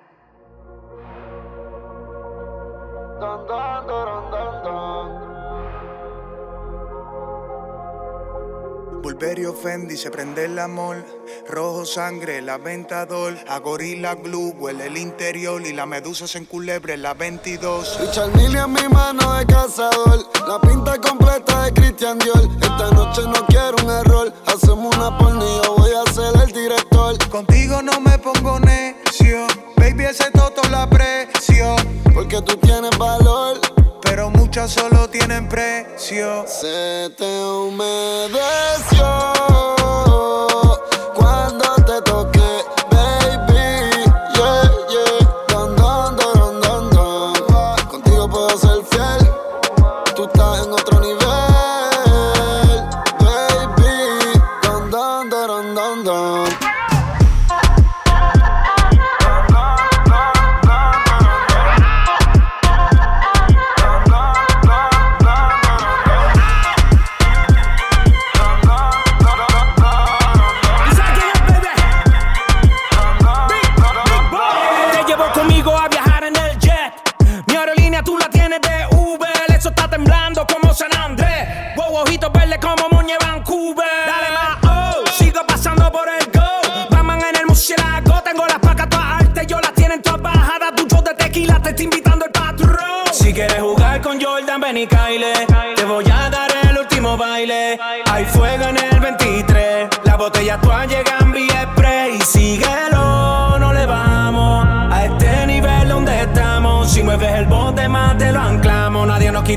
Imperio 9.21 9.53
Fendi 9.53 9.97
se 9.97 10.10
prende 10.10 10.45
el 10.45 10.57
amor. 10.57 11.05
Rojo 11.47 11.86
sangre, 11.86 12.39
el 12.39 12.49
aventador. 12.49 13.38
A 13.47 13.60
gorila 13.60 14.15
glue 14.15 14.51
huele 14.57 14.88
el 14.88 14.97
interior. 14.97 15.62
Y 15.63 15.73
la 15.73 15.86
medusa 15.86 16.27
se 16.27 16.39
enculebre 16.39 16.97
la 16.97 17.13
22. 17.13 17.99
Richard 18.01 18.36
Mille 18.36 18.57
en 18.57 18.73
mi 18.73 18.88
mano 18.91 19.38
de 19.38 19.45
cazador. 19.45 20.25
La 20.47 20.60
pinta 20.60 20.99
completa 20.99 21.65
de 21.65 21.71
Christian 21.71 22.17
Dior. 22.17 22.49
Esta 22.63 22.89
noche 22.95 23.21
no 23.27 23.45
quiero 23.45 23.75
un 23.84 23.91
error. 23.91 24.34
Hacemos 24.47 24.95
una 24.97 25.15
pornilla, 25.15 25.69
voy 25.69 25.91
a 25.91 26.12
ser 26.12 26.41
el 26.41 26.51
director. 26.51 27.29
Contigo 27.29 27.79
no 27.84 27.99
me 27.99 28.17
pongo 28.17 28.60
necio. 28.60 29.45
Baby, 29.75 30.05
ese 30.05 30.31
toto 30.31 30.67
la 30.71 30.89
presión. 30.89 31.77
Porque 32.12 32.41
tú 32.41 32.57
tienes 32.57 32.97
valor 32.97 33.80
pero 34.01 34.29
muchas 34.29 34.71
solo 34.71 35.09
tienen 35.09 35.47
precio. 35.47 36.45
Se 36.47 37.09
te 37.17 37.43
humedeció. 37.45 39.01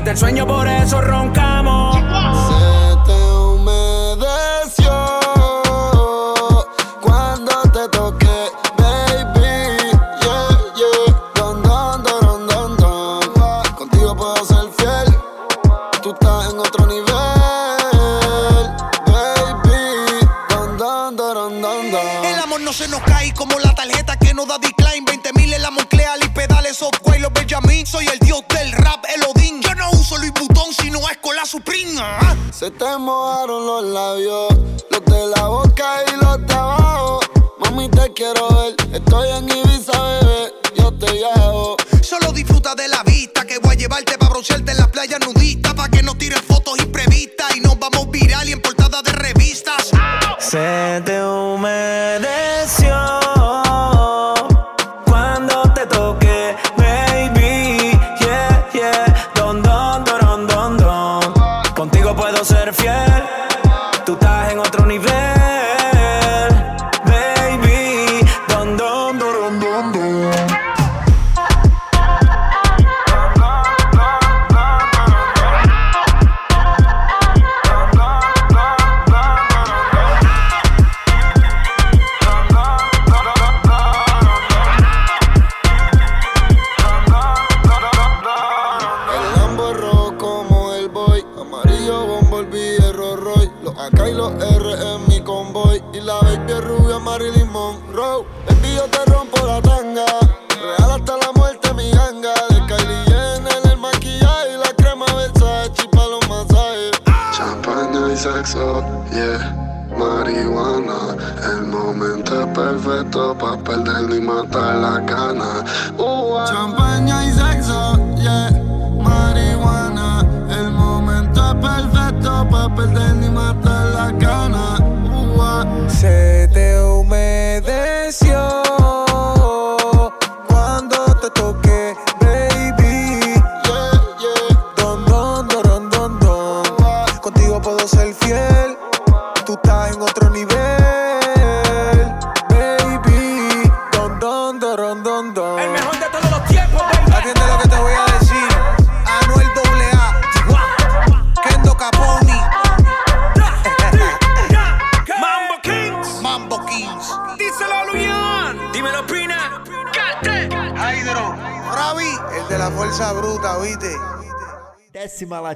quita 0.05 0.11
el 0.11 0.17
sueño, 0.17 0.45
por 0.45 0.67
eso 0.67 1.01
ronca. 1.01 1.54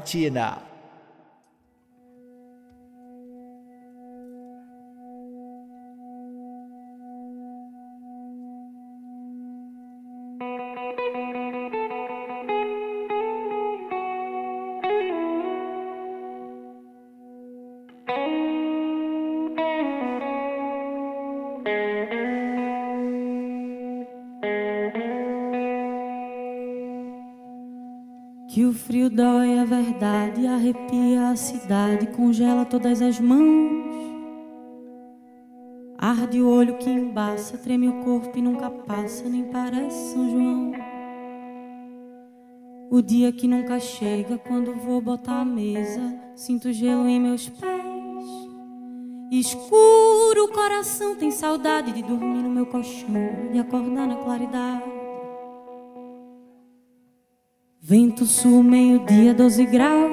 Décima 0.10 0.40
Latina. 0.40 0.70
Que 28.60 28.66
o 28.66 28.74
frio 28.74 29.10
dói 29.10 29.58
a 29.58 29.64
verdade, 29.64 30.46
arrepia 30.46 31.30
a 31.30 31.36
cidade, 31.38 32.08
congela 32.08 32.66
todas 32.66 33.02
as 33.02 33.18
mãos. 33.18 33.88
Arde 35.98 36.42
o 36.42 36.50
olho 36.50 36.78
que 36.78 36.90
embaça, 36.90 37.58
treme 37.58 37.88
o 37.88 38.04
corpo 38.04 38.38
e 38.38 38.42
nunca 38.42 38.70
passa, 38.70 39.30
nem 39.30 39.46
parece 39.46 40.12
São 40.12 40.30
João. 40.30 40.74
O 42.92 43.02
dia 43.02 43.32
que 43.32 43.48
nunca 43.48 43.80
chega, 43.80 44.38
quando 44.38 44.76
vou 44.76 45.00
botar 45.00 45.40
a 45.40 45.46
mesa, 45.46 46.14
sinto 46.36 46.74
gelo 46.74 47.08
em 47.08 47.18
meus 47.18 47.48
pés. 47.48 48.26
Escuro 49.32 50.44
o 50.44 50.52
coração, 50.52 51.16
tem 51.16 51.32
saudade 51.32 51.94
de 51.94 52.04
dormir 52.04 52.44
no 52.44 52.50
meu 52.50 52.66
colchão, 52.66 53.54
de 53.54 53.58
acordar 53.58 54.06
na 54.06 54.18
claridade. 54.18 54.99
Vento 57.90 58.24
sul, 58.24 58.62
meio-dia, 58.62 59.34
12 59.34 59.66
graus. 59.66 60.12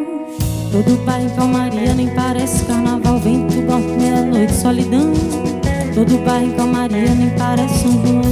Todo 0.72 0.96
bar 1.04 1.20
em 1.20 1.28
calmaria, 1.28 1.92
nem 1.92 2.08
parece 2.14 2.64
carnaval. 2.64 3.18
Vento 3.18 3.54
norte, 3.60 3.88
meia-noite, 4.00 4.54
solidão. 4.54 5.12
Todo 5.94 6.16
bar 6.24 6.42
em 6.42 6.52
calmaria, 6.52 7.14
nem 7.14 7.28
parece 7.36 7.80
São 7.80 7.92
João. 7.92 8.22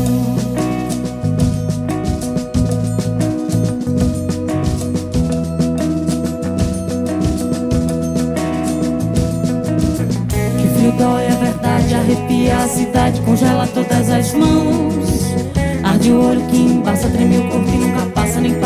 Que 10.57 10.69
frio 10.75 10.93
dói, 10.93 11.25
é 11.25 11.37
verdade, 11.39 11.95
arrepia 11.95 12.57
a 12.57 12.67
cidade, 12.67 13.21
congela 13.21 13.67
todas 13.67 14.09
as 14.09 14.33
mãos. 14.33 15.35
Arde 15.83 16.13
o 16.13 16.31
olho 16.31 16.41
que 16.47 16.57
embaça, 16.57 17.11
treme 17.11 17.37
o 17.37 17.51
corpo 17.51 17.69
e 17.69 17.77
nunca 17.77 18.07
passa, 18.07 18.41
nem. 18.41 18.64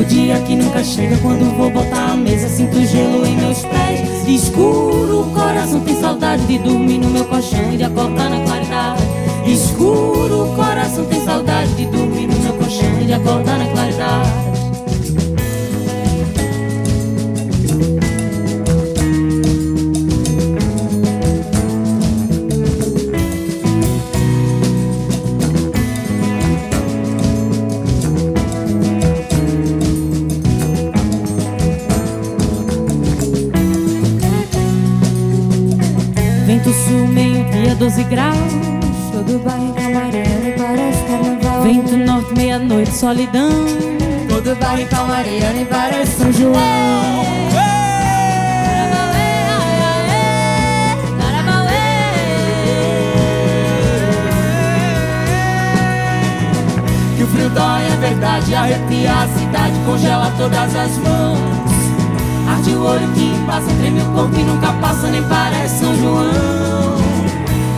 O 0.00 0.04
dia 0.04 0.40
que 0.40 0.56
nunca 0.56 0.82
chega, 0.82 1.14
quando 1.18 1.54
vou 1.58 1.68
botar 1.68 2.12
a 2.12 2.16
mesa, 2.16 2.48
sinto 2.48 2.80
gelo 2.86 3.26
em 3.26 3.36
meus 3.36 3.60
pés. 3.60 4.26
Escuro, 4.26 5.28
o 5.28 5.30
coração 5.30 5.78
tem 5.80 5.94
saudade 6.00 6.42
de 6.46 6.58
dormir 6.58 6.96
no 6.96 7.10
meu 7.10 7.26
colchão 7.26 7.70
e 7.70 7.76
de 7.76 7.84
acordar 7.84 8.30
na 8.30 8.42
claridade. 8.42 9.02
Escuro, 9.46 10.44
o 10.46 10.56
coração 10.56 11.04
tem 11.04 11.22
saudade 11.22 11.74
de 11.74 11.84
dormir 11.84 12.28
no 12.28 12.38
meu 12.40 12.54
colchão 12.54 12.98
e 13.02 13.04
de 13.04 13.12
acordar 13.12 13.58
na 13.58 13.66
claridade. 13.66 14.49
Meia-noite, 42.90 42.96
solidão. 42.96 43.50
Todo 44.28 44.56
bairro 44.56 44.80
em 44.82 44.86
calmaria, 44.86 45.52
nem 45.52 45.64
parece 45.64 46.18
São 46.18 46.32
João. 46.32 47.24
Que 57.16 57.22
o 57.22 57.26
frio 57.26 57.50
dói, 57.50 57.82
é 57.84 57.96
verdade, 58.00 58.54
arrepia 58.54 59.12
a 59.12 59.28
cidade, 59.28 59.74
congela 59.86 60.32
todas 60.36 60.76
as 60.76 60.96
mãos. 60.98 61.38
Arde 62.48 62.70
o 62.70 62.84
olho 62.84 63.08
que 63.12 63.32
passa, 63.46 63.66
treme 63.78 64.00
o 64.00 64.06
corpo 64.06 64.36
e 64.36 64.42
nunca 64.42 64.72
passa, 64.74 65.06
nem 65.08 65.22
parece 65.24 65.78
São 65.78 65.96
João. 65.96 66.99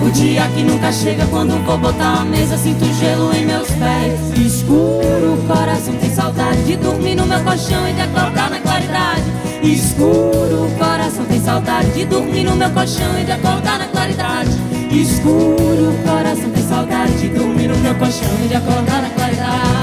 O 0.04 0.10
dia 0.10 0.48
que 0.48 0.64
nunca 0.64 0.90
chega, 0.90 1.24
quando 1.26 1.64
vou 1.64 1.78
botar 1.78 2.20
a 2.20 2.24
mesa, 2.24 2.58
sinto 2.58 2.84
gelo 2.94 3.32
em 3.32 3.46
meus 3.46 3.68
pés. 3.68 4.20
Escuro, 4.36 5.34
o 5.34 5.46
coração 5.46 5.94
tem 5.94 6.10
saudade 6.10 6.62
de 6.64 6.76
dormir 6.76 7.14
no 7.14 7.24
meu 7.24 7.40
colchão 7.44 7.88
e 7.88 7.92
de 7.92 8.00
acordar 8.00 8.50
na 8.50 8.58
claridade. 8.58 9.22
Escuro, 9.62 10.66
o 10.66 10.70
coração 10.76 11.24
tem 11.24 11.40
saudade 11.40 11.92
de 11.92 12.04
dormir 12.04 12.42
no 12.42 12.56
meu 12.56 12.70
colchão 12.70 13.20
e 13.20 13.24
de 13.24 13.30
acordar 13.30 13.78
na 13.78 13.86
claridade. 13.86 14.50
Escuro, 14.90 15.90
o 15.90 16.02
coração 16.02 16.50
tem 16.50 16.68
saudade 16.68 17.12
de 17.18 17.28
dormir 17.28 17.68
no 17.68 17.78
meu 17.78 17.94
colchão 17.94 18.28
e 18.44 18.48
de 18.48 18.54
acordar 18.56 19.02
na 19.02 19.10
claridade. 19.10 19.81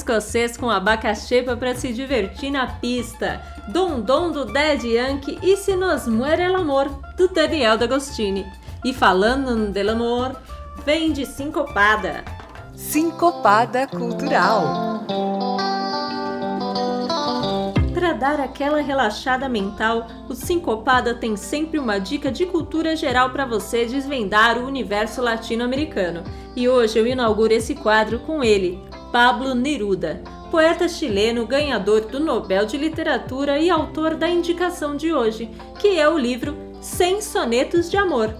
Escocês 0.00 0.56
com 0.56 0.70
abacaxepa 0.70 1.56
para 1.56 1.74
se 1.74 1.92
divertir 1.92 2.50
na 2.50 2.66
pista. 2.66 3.40
Dom 3.68 4.00
Dom 4.00 4.30
do 4.30 4.46
Dead 4.46 4.82
Yankee 4.82 5.38
e 5.42 5.56
Se 5.56 5.76
Nos 5.76 6.06
Muere 6.06 6.42
el 6.42 6.56
Amor, 6.56 6.88
do 7.16 7.28
Daniel 7.28 7.76
D'Agostini. 7.76 8.46
E 8.84 8.94
falando 8.94 9.70
del 9.70 9.90
amor, 9.90 10.34
vem 10.86 11.12
de 11.12 11.26
Sincopada. 11.26 12.24
Sincopada 12.74 13.86
Cultural. 13.86 15.04
Para 17.92 18.14
dar 18.14 18.40
aquela 18.40 18.80
relaxada 18.80 19.46
mental, 19.48 20.06
o 20.28 20.34
Sincopada 20.34 21.14
tem 21.14 21.36
sempre 21.36 21.78
uma 21.78 21.98
dica 21.98 22.32
de 22.32 22.46
cultura 22.46 22.96
geral 22.96 23.28
para 23.30 23.44
você 23.44 23.84
desvendar 23.84 24.56
o 24.56 24.66
universo 24.66 25.20
latino-americano. 25.20 26.24
E 26.56 26.66
hoje 26.66 26.98
eu 26.98 27.06
inauguro 27.06 27.52
esse 27.52 27.74
quadro 27.74 28.20
com 28.20 28.42
ele, 28.42 28.82
Pablo 29.12 29.56
Neruda, 29.56 30.22
poeta 30.52 30.88
chileno 30.88 31.44
ganhador 31.44 32.02
do 32.02 32.20
Nobel 32.20 32.64
de 32.64 32.76
Literatura 32.76 33.58
e 33.58 33.68
autor 33.68 34.14
da 34.14 34.28
indicação 34.28 34.96
de 34.96 35.12
hoje, 35.12 35.50
que 35.80 35.98
é 35.98 36.08
o 36.08 36.16
livro 36.16 36.56
100 36.80 37.20
Sonetos 37.20 37.90
de 37.90 37.96
Amor. 37.96 38.32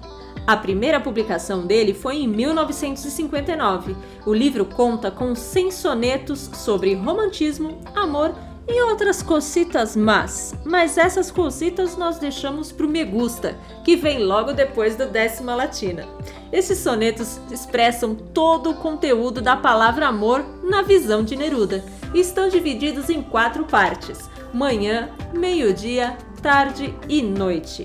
A 0.47 0.57
primeira 0.57 1.01
publicação 1.01 1.66
dele 1.66 1.93
foi 1.93 2.18
em 2.18 2.29
1959. 2.29 3.97
O 4.25 4.33
livro 4.33 4.64
conta 4.64 5.11
com 5.11 5.35
100 5.35 5.73
sonetos 5.73 6.49
sobre 6.55 6.95
romantismo, 6.95 7.81
amor 7.97 8.33
e 8.68 8.81
outras 8.83 9.25
cositas 9.25 9.97
más, 9.97 10.55
mas 10.64 10.97
essas 10.97 11.33
cositas 11.33 11.97
nós 11.97 12.18
deixamos 12.18 12.71
pro 12.71 12.89
Me 12.89 13.05
Gusta, 13.05 13.59
que 13.85 13.97
vem 13.97 14.23
logo 14.23 14.53
depois 14.53 14.95
do 14.95 15.07
Décima 15.07 15.57
Latina. 15.57 16.07
Esses 16.53 16.79
sonetos 16.79 17.41
expressam 17.51 18.15
todo 18.15 18.71
o 18.71 18.75
conteúdo 18.75 19.41
da 19.41 19.57
palavra 19.57 20.09
amor 20.09 20.45
na 20.65 20.83
visão 20.83 21.23
de 21.23 21.37
Neruda 21.37 21.85
e 22.13 22.21
estão 22.21 22.49
divididos 22.49 23.09
em 23.09 23.23
quatro 23.23 23.65
partes: 23.65 24.29
manhã, 24.53 25.11
meio-dia, 25.33 26.17
tarde 26.43 26.95
e 27.09 27.23
noite. 27.23 27.85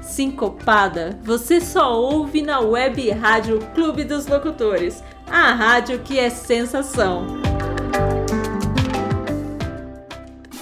Sincopada, 0.00 1.18
você 1.22 1.60
só 1.60 1.94
ouve 1.94 2.40
na 2.40 2.60
web 2.60 3.10
rádio 3.10 3.58
Clube 3.74 4.04
dos 4.04 4.26
Locutores, 4.26 5.04
a 5.30 5.52
rádio 5.52 5.98
que 5.98 6.18
é 6.18 6.30
sensação. 6.30 7.26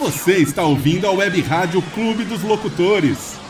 Você 0.07 0.39
está 0.39 0.65
ouvindo 0.65 1.07
a 1.07 1.11
Web 1.11 1.41
Rádio 1.43 1.83
Clube 1.95 2.25
dos 2.25 2.43
Locutores. 2.43 3.46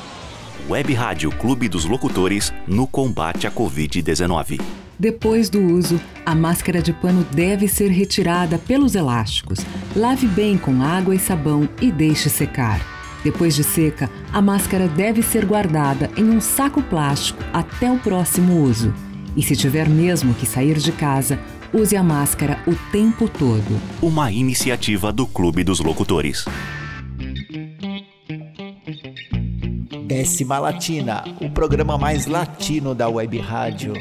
Web 0.69 0.95
Rádio 0.95 1.31
Clube 1.31 1.69
dos 1.69 1.85
Locutores 1.85 2.53
no 2.67 2.89
combate 2.89 3.47
à 3.47 3.53
Covid-19. 3.53 4.61
Depois 4.99 5.49
do 5.49 5.61
uso, 5.61 6.01
a 6.25 6.35
máscara 6.35 6.83
de 6.83 6.93
pano 6.93 7.25
deve 7.31 7.69
ser 7.69 7.89
retirada 7.89 8.59
pelos 8.59 8.97
elásticos. 8.97 9.61
Lave 9.95 10.27
bem 10.27 10.59
com 10.59 10.83
água 10.83 11.15
e 11.15 11.21
sabão 11.21 11.69
e 11.81 11.93
deixe 11.93 12.29
secar. 12.29 12.81
Depois 13.23 13.55
de 13.55 13.63
seca, 13.63 14.11
a 14.33 14.43
máscara 14.43 14.89
deve 14.89 15.23
ser 15.23 15.45
guardada 15.45 16.11
em 16.17 16.25
um 16.25 16.41
saco 16.41 16.83
plástico 16.83 17.45
até 17.53 17.89
o 17.89 18.01
próximo 18.01 18.61
uso. 18.61 18.93
E 19.37 19.45
se 19.45 19.55
tiver 19.55 19.89
mesmo 19.89 20.35
que 20.35 20.47
sair 20.47 20.79
de 20.79 20.91
casa, 20.91 21.39
use 21.73 21.97
a 21.97 22.03
máscara 22.03 22.59
o 22.67 22.75
tempo 22.91 23.29
todo. 23.29 23.81
Uma 24.03 24.33
iniciativa 24.33 25.13
do 25.13 25.29
Clube 25.29 25.63
dos 25.63 25.79
Locutores. 25.79 26.45
Décima 30.07 30.61
Latina, 30.61 31.25
o 31.41 31.51
programa 31.51 31.99
mais 31.99 32.27
latino 32.27 32.95
da 32.95 33.09
web 33.09 33.41
rádio. 33.41 33.93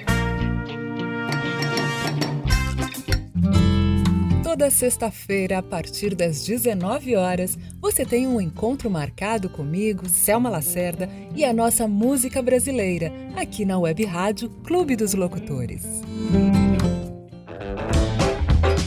Toda 4.44 4.70
sexta-feira, 4.70 5.58
a 5.58 5.64
partir 5.64 6.14
das 6.14 6.46
19 6.46 7.16
horas, 7.16 7.58
você 7.82 8.06
tem 8.06 8.28
um 8.28 8.40
encontro 8.40 8.88
marcado 8.88 9.50
comigo, 9.50 10.08
Selma 10.08 10.48
Lacerda, 10.48 11.10
e 11.36 11.44
a 11.44 11.52
nossa 11.52 11.88
música 11.88 12.40
brasileira, 12.40 13.12
aqui 13.36 13.66
na 13.66 13.80
Web 13.80 14.06
Rádio 14.06 14.52
Clube 14.64 14.96
dos 14.96 15.16
Locutores. 15.16 15.84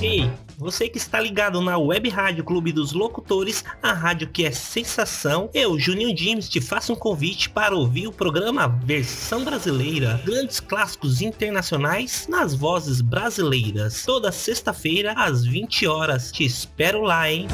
Ei, 0.00 0.30
você 0.58 0.88
que 0.88 0.98
está 0.98 1.20
ligado 1.20 1.60
na 1.60 1.78
Web 1.78 2.08
Rádio 2.08 2.42
Clube 2.42 2.72
dos 2.72 2.92
Locutores, 2.92 3.64
a 3.80 3.92
rádio 3.92 4.26
que 4.26 4.44
é 4.44 4.50
sensação, 4.50 5.48
eu, 5.54 5.78
Juninho 5.78 6.16
James, 6.18 6.48
te 6.48 6.60
faço 6.60 6.92
um 6.92 6.96
convite 6.96 7.48
para 7.48 7.76
ouvir 7.76 8.08
o 8.08 8.12
programa 8.12 8.66
Versão 8.66 9.44
Brasileira, 9.44 10.20
grandes 10.26 10.58
clássicos 10.58 11.22
internacionais 11.22 12.26
nas 12.28 12.56
vozes 12.56 13.00
brasileiras, 13.00 14.02
toda 14.04 14.32
sexta-feira 14.32 15.12
às 15.12 15.44
20 15.44 15.86
horas. 15.86 16.32
Te 16.32 16.44
espero 16.44 17.02
lá, 17.02 17.30
hein? 17.30 17.46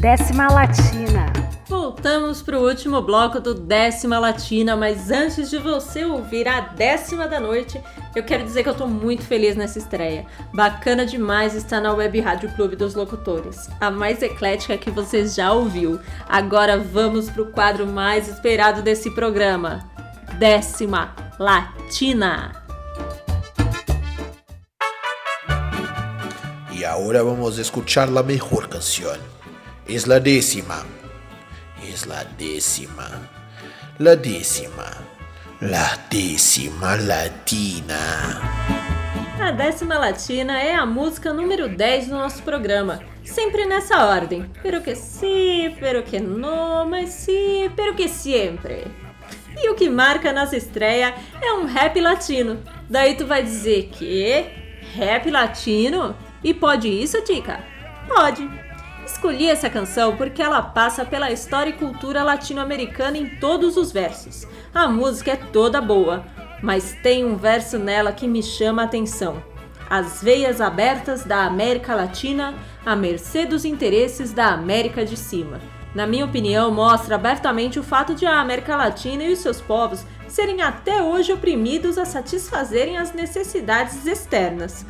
Décima 0.00 0.48
Latina. 0.48 1.45
Voltamos 1.68 2.42
para 2.42 2.60
o 2.60 2.64
último 2.64 3.02
bloco 3.02 3.40
do 3.40 3.52
Décima 3.52 4.20
Latina, 4.20 4.76
mas 4.76 5.10
antes 5.10 5.50
de 5.50 5.58
você 5.58 6.04
ouvir 6.04 6.46
a 6.46 6.60
décima 6.60 7.26
da 7.26 7.40
noite, 7.40 7.82
eu 8.14 8.22
quero 8.22 8.44
dizer 8.44 8.62
que 8.62 8.68
eu 8.68 8.74
tô 8.74 8.86
muito 8.86 9.24
feliz 9.24 9.56
nessa 9.56 9.80
estreia. 9.80 10.26
Bacana 10.54 11.04
demais 11.04 11.56
estar 11.56 11.80
na 11.80 11.92
Web 11.92 12.20
Rádio 12.20 12.54
Clube 12.54 12.76
dos 12.76 12.94
Locutores, 12.94 13.68
a 13.80 13.90
mais 13.90 14.22
eclética 14.22 14.78
que 14.78 14.92
você 14.92 15.26
já 15.26 15.52
ouviu. 15.52 15.98
Agora 16.28 16.78
vamos 16.78 17.28
pro 17.28 17.46
quadro 17.46 17.84
mais 17.84 18.28
esperado 18.28 18.80
desse 18.80 19.10
programa: 19.10 19.90
Décima 20.38 21.16
Latina. 21.36 22.52
Y 26.70 26.84
ahora 26.84 27.24
vamos 27.24 27.58
a 27.58 27.62
escuchar 27.62 28.08
la 28.08 28.22
mejor 28.22 28.68
canción. 28.68 29.18
Es 29.88 30.06
la 30.06 30.20
décima. 30.20 30.84
Es 31.92 32.06
la 32.06 32.24
décima. 32.24 33.08
La 33.98 34.16
décima. 34.16 34.86
La 35.60 35.98
décima 36.10 36.96
latina. 36.96 37.96
A 39.40 39.52
décima 39.52 39.98
latina 39.98 40.60
é 40.60 40.74
a 40.74 40.84
música 40.84 41.32
número 41.32 41.68
10 41.68 42.08
do 42.08 42.14
nosso 42.16 42.42
programa. 42.42 43.00
Sempre 43.24 43.66
nessa 43.66 44.04
ordem. 44.04 44.50
Pero 44.62 44.82
que 44.82 44.96
sí, 44.96 45.76
pero 45.78 46.02
que 46.02 46.18
no, 46.18 46.86
mas 46.86 47.10
sí, 47.10 47.70
pero 47.76 47.94
que 47.94 48.08
sempre. 48.08 48.84
E 49.56 49.70
o 49.70 49.74
que 49.74 49.88
marca 49.88 50.32
nossa 50.32 50.56
estreia 50.56 51.14
é 51.40 51.52
um 51.52 51.66
rap 51.66 52.00
latino. 52.00 52.62
Daí 52.90 53.14
tu 53.14 53.26
vai 53.26 53.42
dizer 53.42 53.90
que 53.92 54.44
rap 54.96 55.30
latino? 55.30 56.16
E 56.42 56.52
pode 56.52 56.88
isso, 56.88 57.22
Tica? 57.22 57.60
Pode. 58.08 58.65
Escolhi 59.06 59.48
essa 59.48 59.70
canção 59.70 60.16
porque 60.16 60.42
ela 60.42 60.60
passa 60.60 61.04
pela 61.04 61.30
história 61.30 61.70
e 61.70 61.74
cultura 61.74 62.24
latino-americana 62.24 63.16
em 63.16 63.36
todos 63.36 63.76
os 63.76 63.92
versos. 63.92 64.48
A 64.74 64.88
música 64.88 65.30
é 65.30 65.36
toda 65.36 65.80
boa, 65.80 66.26
mas 66.60 66.92
tem 67.04 67.24
um 67.24 67.36
verso 67.36 67.78
nela 67.78 68.10
que 68.10 68.26
me 68.26 68.42
chama 68.42 68.82
a 68.82 68.84
atenção. 68.84 69.40
As 69.88 70.20
veias 70.20 70.60
abertas 70.60 71.24
da 71.24 71.44
América 71.44 71.94
Latina 71.94 72.52
à 72.84 72.96
mercê 72.96 73.46
dos 73.46 73.64
interesses 73.64 74.32
da 74.32 74.48
América 74.48 75.04
de 75.04 75.16
cima. 75.16 75.60
Na 75.94 76.04
minha 76.04 76.24
opinião, 76.24 76.72
mostra 76.72 77.14
abertamente 77.14 77.78
o 77.78 77.84
fato 77.84 78.12
de 78.12 78.26
a 78.26 78.40
América 78.40 78.76
Latina 78.76 79.22
e 79.22 79.32
os 79.32 79.38
seus 79.38 79.60
povos 79.60 80.04
serem 80.26 80.62
até 80.62 81.00
hoje 81.00 81.32
oprimidos 81.32 81.96
a 81.96 82.04
satisfazerem 82.04 82.98
as 82.98 83.14
necessidades 83.14 84.04
externas. 84.04 84.84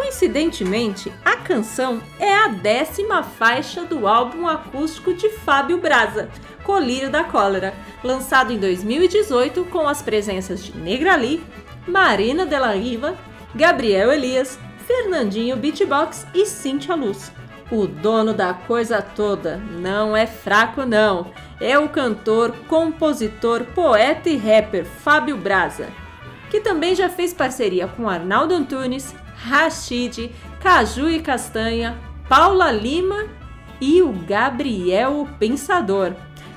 Coincidentemente, 0.00 1.12
a 1.22 1.36
canção 1.36 2.00
é 2.18 2.34
a 2.34 2.48
décima 2.48 3.22
faixa 3.22 3.84
do 3.84 4.08
álbum 4.08 4.46
acústico 4.48 5.12
de 5.12 5.28
Fábio 5.28 5.76
Braza, 5.76 6.30
Colírio 6.64 7.10
da 7.10 7.22
Cólera, 7.22 7.74
lançado 8.02 8.50
em 8.50 8.58
2018 8.58 9.62
com 9.66 9.86
as 9.86 10.00
presenças 10.00 10.64
de 10.64 10.74
Negrali, 10.74 11.44
Marina 11.86 12.46
Della 12.46 12.72
Riva, 12.72 13.14
Gabriel 13.54 14.10
Elias, 14.10 14.58
Fernandinho 14.86 15.54
Beatbox 15.54 16.26
e 16.32 16.46
Cintia 16.46 16.94
Luz. 16.94 17.30
O 17.70 17.86
dono 17.86 18.32
da 18.32 18.54
coisa 18.54 19.02
toda 19.02 19.58
não 19.58 20.16
é 20.16 20.26
fraco 20.26 20.86
não, 20.86 21.30
é 21.60 21.78
o 21.78 21.90
cantor, 21.90 22.54
compositor, 22.66 23.64
poeta 23.74 24.30
e 24.30 24.38
rapper 24.38 24.86
Fábio 24.86 25.36
Braza, 25.36 25.88
que 26.50 26.58
também 26.58 26.94
já 26.94 27.10
fez 27.10 27.34
parceria 27.34 27.86
com 27.86 28.08
Arnaldo 28.08 28.54
Antunes, 28.54 29.14
Rashid, 29.42 30.30
Caju 30.60 31.08
e 31.08 31.20
Castanha, 31.20 31.98
Paula 32.28 32.70
Lima 32.70 33.26
e 33.80 34.02
o 34.02 34.12
Gabriel 34.12 35.22
o 35.22 35.26
Pensador. 35.38 36.12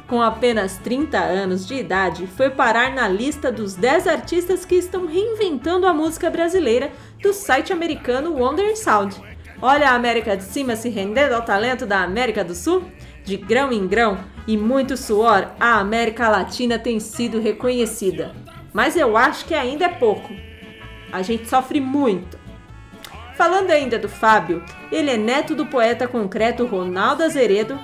Com 0.08 0.22
apenas 0.22 0.78
30 0.78 1.18
anos 1.18 1.66
de 1.66 1.76
idade, 1.76 2.28
foi 2.28 2.50
parar 2.50 2.94
na 2.94 3.08
lista 3.08 3.52
dos 3.52 3.74
10 3.74 4.06
artistas 4.08 4.66
que 4.66 4.76
estão 4.76 5.08
reinventando 5.08 5.88
a 5.88 5.94
música 5.94 6.30
brasileira 6.30 6.92
do 7.22 7.34
site 7.34 7.72
americano 7.72 8.34
Wonder 8.34 8.78
Sound. 8.78 9.20
Olha 9.62 9.90
a 9.90 9.96
América 9.96 10.36
de 10.36 10.44
cima 10.44 10.76
se 10.76 10.90
rendendo 10.90 11.34
ao 11.34 11.42
talento 11.42 11.86
da 11.86 12.04
América 12.04 12.44
do 12.44 12.54
Sul? 12.54 12.84
De 13.24 13.38
grão 13.38 13.72
em 13.72 13.88
grão 13.88 14.20
e 14.46 14.58
muito 14.58 14.98
suor, 14.98 15.48
a 15.58 15.80
América 15.80 16.28
Latina 16.28 16.78
tem 16.78 17.00
sido 17.00 17.40
reconhecida. 17.40 18.36
Mas 18.74 18.98
eu 18.98 19.16
acho 19.16 19.46
que 19.46 19.54
ainda 19.54 19.86
é 19.86 19.90
pouco. 19.90 20.34
A 21.12 21.22
gente 21.22 21.48
sofre 21.48 21.80
muito. 21.80 22.43
Falando 23.36 23.72
ainda 23.72 23.98
do 23.98 24.08
Fábio, 24.08 24.64
ele 24.92 25.10
é 25.10 25.18
neto 25.18 25.56
do 25.56 25.66
poeta 25.66 26.08
concreto 26.08 26.66
Ronaldo 26.66 27.24
Azeredo 27.24 27.80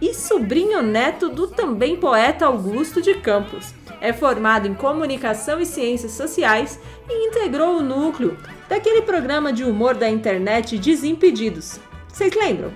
e 0.00 0.14
sobrinho 0.14 0.82
neto 0.82 1.28
do 1.28 1.46
também 1.46 1.96
poeta 1.96 2.46
Augusto 2.46 3.02
de 3.02 3.14
Campos. 3.14 3.74
É 4.00 4.12
formado 4.12 4.66
em 4.66 4.74
Comunicação 4.74 5.60
e 5.60 5.66
Ciências 5.66 6.12
Sociais 6.12 6.80
e 7.08 7.28
integrou 7.28 7.76
o 7.78 7.82
núcleo 7.82 8.36
daquele 8.68 9.02
programa 9.02 9.52
de 9.52 9.64
humor 9.64 9.94
da 9.94 10.08
internet 10.08 10.78
Desimpedidos. 10.78 11.78
Vocês 12.08 12.34
lembram? 12.34 12.72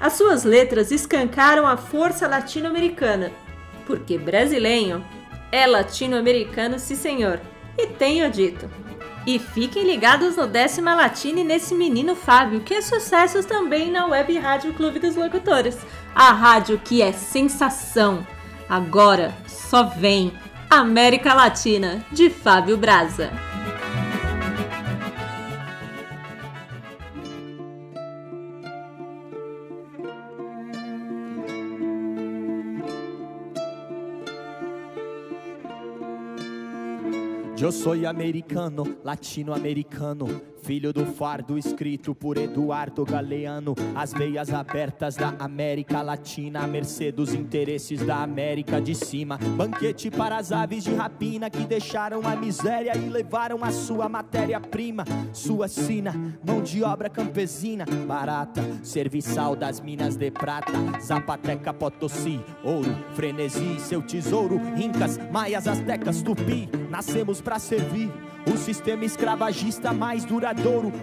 As 0.00 0.14
suas 0.14 0.44
letras 0.44 0.90
escancaram 0.90 1.66
a 1.66 1.76
força 1.76 2.26
latino-americana, 2.26 3.30
porque 3.86 4.16
brasileiro 4.16 5.04
é 5.52 5.66
latino-americano, 5.66 6.78
sim 6.78 6.96
senhor, 6.96 7.40
e 7.76 7.86
tenho 7.86 8.30
dito. 8.30 8.68
E 9.26 9.38
fiquem 9.38 9.84
ligados 9.84 10.36
no 10.36 10.46
Décima 10.46 10.94
Latina 10.94 11.40
e 11.40 11.44
nesse 11.44 11.74
menino 11.74 12.16
Fábio, 12.16 12.60
que 12.60 12.74
é 12.74 12.80
sucesso 12.80 13.42
também 13.44 13.90
na 13.90 14.06
Web 14.06 14.38
Rádio 14.38 14.72
Clube 14.72 14.98
dos 14.98 15.16
Locutores. 15.16 15.78
A 16.14 16.32
rádio 16.32 16.80
que 16.82 17.02
é 17.02 17.12
sensação. 17.12 18.26
Agora 18.68 19.34
só 19.46 19.84
vem 19.84 20.32
América 20.70 21.34
Latina, 21.34 22.04
de 22.10 22.30
Fábio 22.30 22.76
Braza. 22.76 23.30
Eu 37.60 37.70
sou 37.70 37.92
americano, 38.06 38.96
latino-americano, 39.04 40.40
filho 40.62 40.92
do 40.92 41.06
fardo 41.06 41.58
escrito 41.58 42.14
por 42.14 42.36
Eduardo 42.36 43.04
Galeano. 43.04 43.74
As 43.94 44.12
veias 44.12 44.52
abertas 44.52 45.16
da 45.16 45.34
América 45.38 46.02
Latina, 46.02 46.60
à 46.60 46.66
mercê 46.66 47.10
dos 47.10 47.34
interesses 47.34 48.04
da 48.04 48.22
América 48.22 48.80
de 48.80 48.94
cima. 48.94 49.38
Banquete 49.56 50.10
para 50.10 50.36
as 50.36 50.52
aves 50.52 50.84
de 50.84 50.94
rapina 50.94 51.50
que 51.50 51.64
deixaram 51.64 52.20
a 52.26 52.36
miséria 52.36 52.96
e 52.96 53.08
levaram 53.08 53.64
a 53.64 53.70
sua 53.70 54.08
matéria-prima. 54.08 55.04
Sua 55.32 55.68
sina, 55.68 56.14
mão 56.46 56.62
de 56.62 56.82
obra 56.82 57.08
campesina, 57.08 57.84
barata, 58.06 58.62
serviçal 58.82 59.56
das 59.56 59.80
minas 59.80 60.16
de 60.16 60.30
prata. 60.30 60.72
Zapateca, 61.00 61.72
Potosí, 61.72 62.40
ouro, 62.62 62.94
frenesi, 63.14 63.80
seu 63.80 64.02
tesouro. 64.02 64.60
Incas, 64.76 65.18
maias, 65.30 65.66
astecas, 65.66 66.22
tupi, 66.22 66.68
nascemos 66.90 67.40
para 67.40 67.58
servir. 67.58 68.10
O 68.46 68.56
sistema 68.56 69.04
escravagista 69.04 69.92
mais 69.92 70.24
dura 70.24 70.49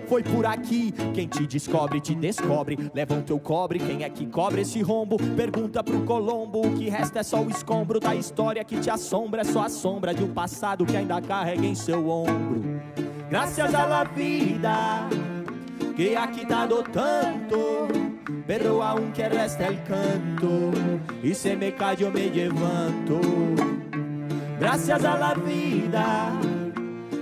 foi 0.07 0.23
por 0.23 0.45
aqui. 0.45 0.93
Quem 1.13 1.27
te 1.27 1.45
descobre, 1.45 2.01
te 2.01 2.15
descobre. 2.15 2.77
Levam 2.93 3.21
teu 3.21 3.39
cobre, 3.39 3.79
quem 3.79 4.03
é 4.03 4.09
que 4.09 4.25
cobre 4.25 4.61
esse 4.61 4.81
rombo? 4.81 5.17
Pergunta 5.35 5.83
pro 5.83 6.01
Colombo, 6.01 6.65
o 6.65 6.75
que 6.75 6.89
resta 6.89 7.19
é 7.19 7.23
só 7.23 7.41
o 7.41 7.49
escombro 7.49 7.99
da 7.99 8.15
história 8.15 8.63
que 8.63 8.79
te 8.79 8.89
assombra. 8.89 9.41
É 9.41 9.43
só 9.43 9.63
a 9.63 9.69
sombra 9.69 10.13
de 10.13 10.23
um 10.23 10.33
passado 10.33 10.85
que 10.85 10.95
ainda 10.95 11.21
carrega 11.21 11.65
em 11.65 11.75
seu 11.75 12.09
ombro. 12.09 12.81
Graças 13.29 13.73
a 13.75 13.85
la 13.85 14.03
vida 14.03 15.07
que 15.95 16.15
ha 16.15 16.27
quitado 16.27 16.83
tanto, 16.83 17.87
pero 18.45 18.81
aunque 18.81 19.27
resta 19.27 19.67
el 19.67 19.83
canto 19.83 20.71
y 21.23 21.33
se 21.33 21.55
me 21.55 21.73
cayó 21.73 22.11
me 22.11 22.29
levanto. 22.29 23.19
Gracias 24.59 25.03
a 25.03 25.17
la 25.17 25.33
vida 25.33 26.31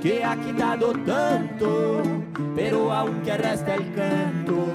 que 0.05 0.23
ha 0.23 0.35
quitado 0.35 0.93
tanto, 1.03 2.03
pero 2.55 2.93
aunque 2.93 3.35
resta 3.37 3.73
el 3.73 3.91
canto 3.95 4.67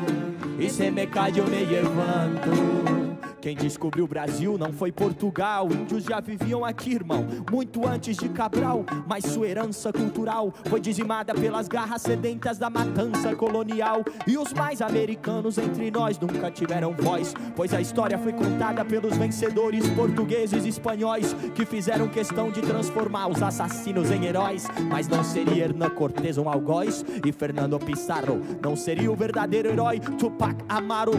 y 0.59 0.69
se 0.69 0.91
me 0.91 1.09
cayó 1.09 1.47
me 1.47 1.65
levanto. 1.65 3.10
Quem 3.41 3.57
descobriu 3.57 4.05
o 4.05 4.09
Brasil 4.09 4.59
não 4.59 4.73
foi 4.73 4.93
Portugal. 4.93 5.67
Índios 5.73 6.05
já 6.05 6.21
viviam 6.21 6.65
aqui, 6.65 6.93
irmão, 6.95 7.27
muito 7.51 7.87
antes 7.87 8.17
de 8.17 8.29
Cabral. 8.29 8.85
Mas 9.09 9.25
sua 9.25 9.49
herança 9.49 9.93
cultural 9.93 10.53
foi 10.67 10.79
dizimada 10.81 11.35
pelas 11.35 11.67
garras 11.67 12.03
sedentas 12.03 12.59
da 12.59 12.69
matança 12.69 13.35
colonial. 13.35 14.05
E 14.27 14.37
os 14.37 14.53
mais 14.53 14.83
americanos 14.83 15.57
entre 15.57 15.91
nós 15.91 16.19
nunca 16.19 16.51
tiveram 16.51 16.93
voz, 16.93 17.35
pois 17.57 17.73
a 17.73 17.81
história 17.81 18.19
foi 18.19 18.33
contada 18.33 18.85
pelos 18.85 19.17
vencedores 19.17 19.89
portugueses 19.91 20.67
e 20.67 20.69
espanhóis 20.69 21.35
que 21.55 21.65
fizeram 21.65 22.09
questão 22.09 22.51
de 22.51 22.61
transformar 22.61 23.29
os 23.29 23.43
assassinos 23.43 24.11
em 24.11 24.27
heróis. 24.27 24.67
Mas 24.91 25.09
não 25.09 25.25
seria 25.25 25.65
Hernan 25.65 25.91
Cortés 25.91 26.37
um 26.37 26.49
algoz 26.49 27.05
e 27.25 27.33
Fernando 27.33 27.79
Pizarro 27.79 28.41
não 28.63 28.77
seria 28.77 29.11
o 29.11 29.17
verdadeiro 29.17 29.69
herói 29.69 30.01
Tupac 30.19 30.57
Amaro 30.69 31.13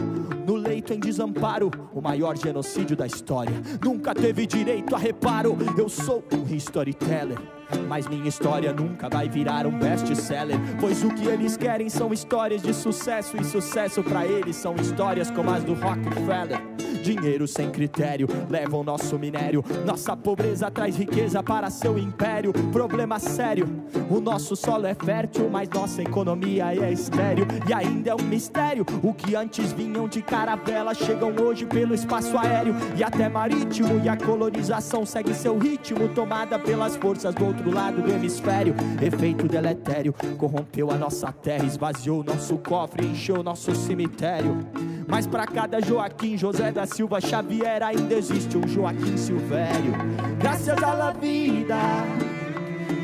no 0.46 0.54
leito 0.54 0.92
em 0.92 1.00
desamparo. 1.00 1.70
Uma 1.92 2.11
maior 2.12 2.36
genocídio 2.36 2.94
da 2.94 3.06
história. 3.06 3.54
Nunca 3.82 4.14
teve 4.14 4.46
direito 4.46 4.94
a 4.94 4.98
reparo. 4.98 5.56
Eu 5.78 5.88
sou 5.88 6.22
um 6.30 6.54
storyteller. 6.54 7.61
Mas 7.88 8.06
minha 8.06 8.28
história 8.28 8.72
nunca 8.72 9.08
vai 9.08 9.28
virar 9.28 9.66
um 9.66 9.78
best-seller. 9.78 10.58
Pois 10.80 11.02
o 11.02 11.10
que 11.10 11.26
eles 11.26 11.56
querem 11.56 11.88
são 11.88 12.12
histórias 12.12 12.62
de 12.62 12.74
sucesso. 12.74 13.36
E 13.36 13.44
sucesso 13.44 14.02
para 14.02 14.26
eles 14.26 14.56
são 14.56 14.74
histórias 14.76 15.30
como 15.30 15.50
as 15.50 15.64
do 15.64 15.74
Rockefeller. 15.74 16.60
Dinheiro 17.02 17.48
sem 17.48 17.68
critério 17.68 18.28
leva 18.48 18.76
o 18.76 18.84
nosso 18.84 19.18
minério. 19.18 19.64
Nossa 19.84 20.16
pobreza 20.16 20.70
traz 20.70 20.96
riqueza 20.96 21.42
para 21.42 21.68
seu 21.68 21.98
império. 21.98 22.52
Problema 22.72 23.18
sério: 23.18 23.68
o 24.08 24.20
nosso 24.20 24.54
solo 24.54 24.86
é 24.86 24.94
fértil, 24.94 25.50
mas 25.50 25.68
nossa 25.68 26.00
economia 26.00 26.72
é 26.72 26.92
estéreo. 26.92 27.44
E 27.68 27.72
ainda 27.72 28.10
é 28.10 28.14
um 28.14 28.22
mistério: 28.22 28.86
o 29.02 29.12
que 29.12 29.34
antes 29.34 29.72
vinham 29.72 30.06
de 30.06 30.22
caravela 30.22 30.94
chegam 30.94 31.34
hoje 31.42 31.66
pelo 31.66 31.92
espaço 31.92 32.38
aéreo 32.38 32.76
e 32.96 33.02
até 33.02 33.28
marítimo. 33.28 34.00
E 34.04 34.08
a 34.08 34.16
colonização 34.16 35.04
segue 35.04 35.34
seu 35.34 35.58
ritmo, 35.58 36.08
tomada 36.08 36.56
pelas 36.56 36.94
forças 36.94 37.34
do 37.34 37.46
outro 37.46 37.61
lado 37.70 38.02
do 38.02 38.10
hemisfério. 38.10 38.74
Efeito 39.00 39.46
deletério 39.46 40.14
corrompeu 40.38 40.90
a 40.90 40.96
nossa 40.96 41.30
terra, 41.32 41.64
esvaziou 41.64 42.24
nosso 42.24 42.56
cofre, 42.58 43.06
encheu 43.06 43.42
nosso 43.42 43.74
cemitério. 43.74 44.58
Mas 45.06 45.26
para 45.26 45.46
cada 45.46 45.80
Joaquim 45.80 46.36
José 46.36 46.72
da 46.72 46.86
Silva 46.86 47.20
Xavier 47.20 47.82
ainda 47.82 48.14
existe 48.14 48.56
um 48.56 48.66
Joaquim 48.66 49.16
Silvério. 49.16 49.92
Graças 50.38 50.82
a 50.82 50.94
la 50.94 51.12
vida 51.12 51.78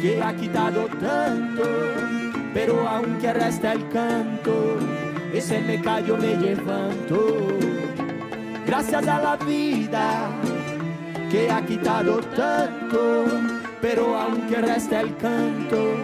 que 0.01 0.21
ha 0.21 0.33
quitado 0.33 0.89
tanto, 1.01 1.63
pero 2.55 2.87
aunque 2.87 3.33
resta 3.33 3.73
el 3.73 3.89
canto, 3.89 4.79
y 5.35 5.41
se 5.41 5.61
me 5.61 5.81
cayó 5.81 6.17
me 6.17 6.37
levanto. 6.37 7.49
Gracias 8.67 9.09
a 9.09 9.19
la 9.19 9.37
vida 9.37 10.31
que 11.31 11.51
ha 11.51 11.61
quitado 11.63 12.21
tanto, 12.37 13.25
pero 13.81 14.17
aunque 14.17 14.57
resta 14.57 15.01
el 15.01 15.17
canto, 15.17 15.95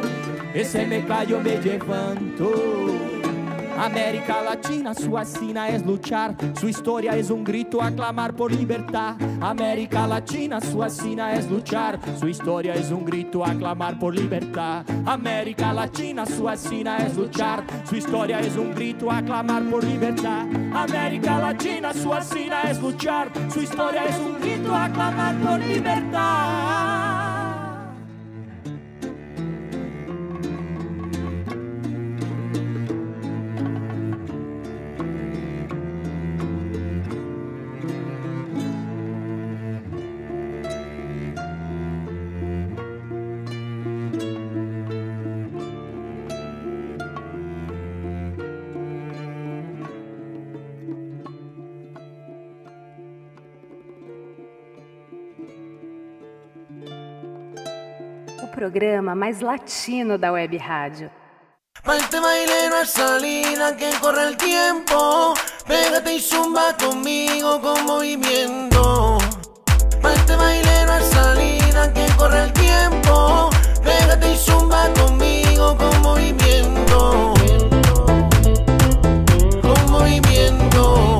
y 0.55 0.65
se 0.65 0.87
me 0.87 1.05
cayó 1.05 1.41
me 1.41 1.59
levanto. 1.59 2.53
América 3.77 4.41
Latina, 4.41 4.95
sua 4.95 5.25
sina 5.25 5.69
es 5.69 5.85
luchar, 5.85 6.37
sua 6.59 6.71
história 6.71 7.17
es 7.17 7.29
um 7.31 7.43
grito 7.43 7.83
a 7.83 7.91
clamar 7.91 8.33
por 8.35 8.53
libertar. 8.53 9.17
América 9.41 10.07
Latina, 10.07 10.61
sua 10.61 10.89
sina 10.89 11.35
es 11.35 11.51
luchar, 11.51 11.99
sua 12.19 12.31
história 12.31 12.75
es 12.75 12.93
um 12.93 13.05
grito 13.05 13.45
a 13.45 13.53
clamar 13.53 13.99
por 13.99 14.15
libertar. 14.15 14.85
América 15.05 15.73
Latina, 15.73 16.25
sua 16.25 16.57
sina 16.57 16.99
es 16.99 17.17
luchar, 17.17 17.65
sua 17.85 17.99
história 17.99 18.41
es 18.41 18.57
um 18.57 18.73
grito 18.73 19.11
a 19.11 19.21
clamar 19.23 19.63
por 19.65 19.83
libertar. 19.83 20.47
América 20.73 21.39
Latina, 21.39 21.93
sua 21.93 22.23
sina 22.23 22.63
es 22.71 22.81
luchar, 22.81 23.29
sua 23.53 23.63
história 23.63 24.05
es 24.05 24.17
um 24.19 24.39
grito 24.39 24.73
a 24.73 24.89
clamar 24.89 25.35
por 25.37 25.59
libertar. 25.59 27.04
Programa 58.65 59.15
mais 59.15 59.41
latino 59.41 60.17
da 60.17 60.33
Web 60.33 60.57
Rádio. 60.57 61.11
Pa' 61.85 61.97
este 61.97 62.19
baile 62.19 62.71
no 62.71 62.77
hay 62.77 62.87
salida 62.87 63.77
que 63.77 63.91
corre 64.01 64.29
el 64.29 64.37
tiempo. 64.39 65.35
Pégate 65.67 66.15
y 66.15 66.21
zumba 66.21 66.75
conmigo 66.79 67.61
con 67.61 67.85
movimiento. 67.85 69.19
Pa' 70.01 70.15
este 70.15 70.37
baile 70.37 70.87
no 70.87 70.93
hay 70.93 71.05
salida 71.05 71.93
que 71.93 72.07
corre 72.17 72.45
el 72.45 72.53
tiempo. 72.55 73.51
Pégate 73.85 74.33
y 74.33 74.37
zumba 74.39 74.89
conmigo 74.95 75.77
con 75.77 76.01
movimiento. 76.01 77.35
Con 79.61 79.91
movimiento. 79.91 81.14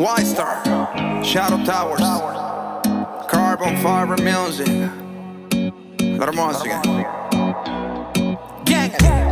White 0.00 0.24
Star, 0.24 0.64
Shadow 1.22 1.62
Towers, 1.62 2.00
Carbon 3.28 3.76
Fiber 3.82 4.16
Music, 4.22 4.66
La 6.00 6.24
Hermosa. 6.24 6.80
Gang. 8.64 9.29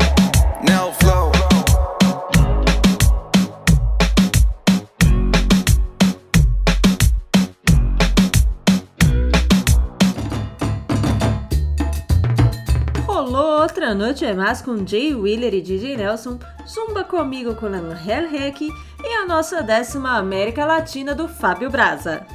Esta 13.89 13.99
noite 13.99 14.23
é 14.23 14.35
mais 14.35 14.61
com 14.61 14.87
Jay 14.87 15.15
Wheeler 15.15 15.55
e 15.55 15.63
DJ 15.63 15.97
Nelson, 15.97 16.39
Zumba 16.69 17.05
comigo 17.05 17.55
com 17.55 17.69
Angel 17.69 18.29
Heck 18.31 18.71
e 19.03 19.15
a 19.15 19.25
nossa 19.25 19.63
décima 19.63 20.19
América 20.19 20.67
Latina 20.67 21.15
do 21.15 21.27
Fábio 21.27 21.71
Braza. 21.71 22.27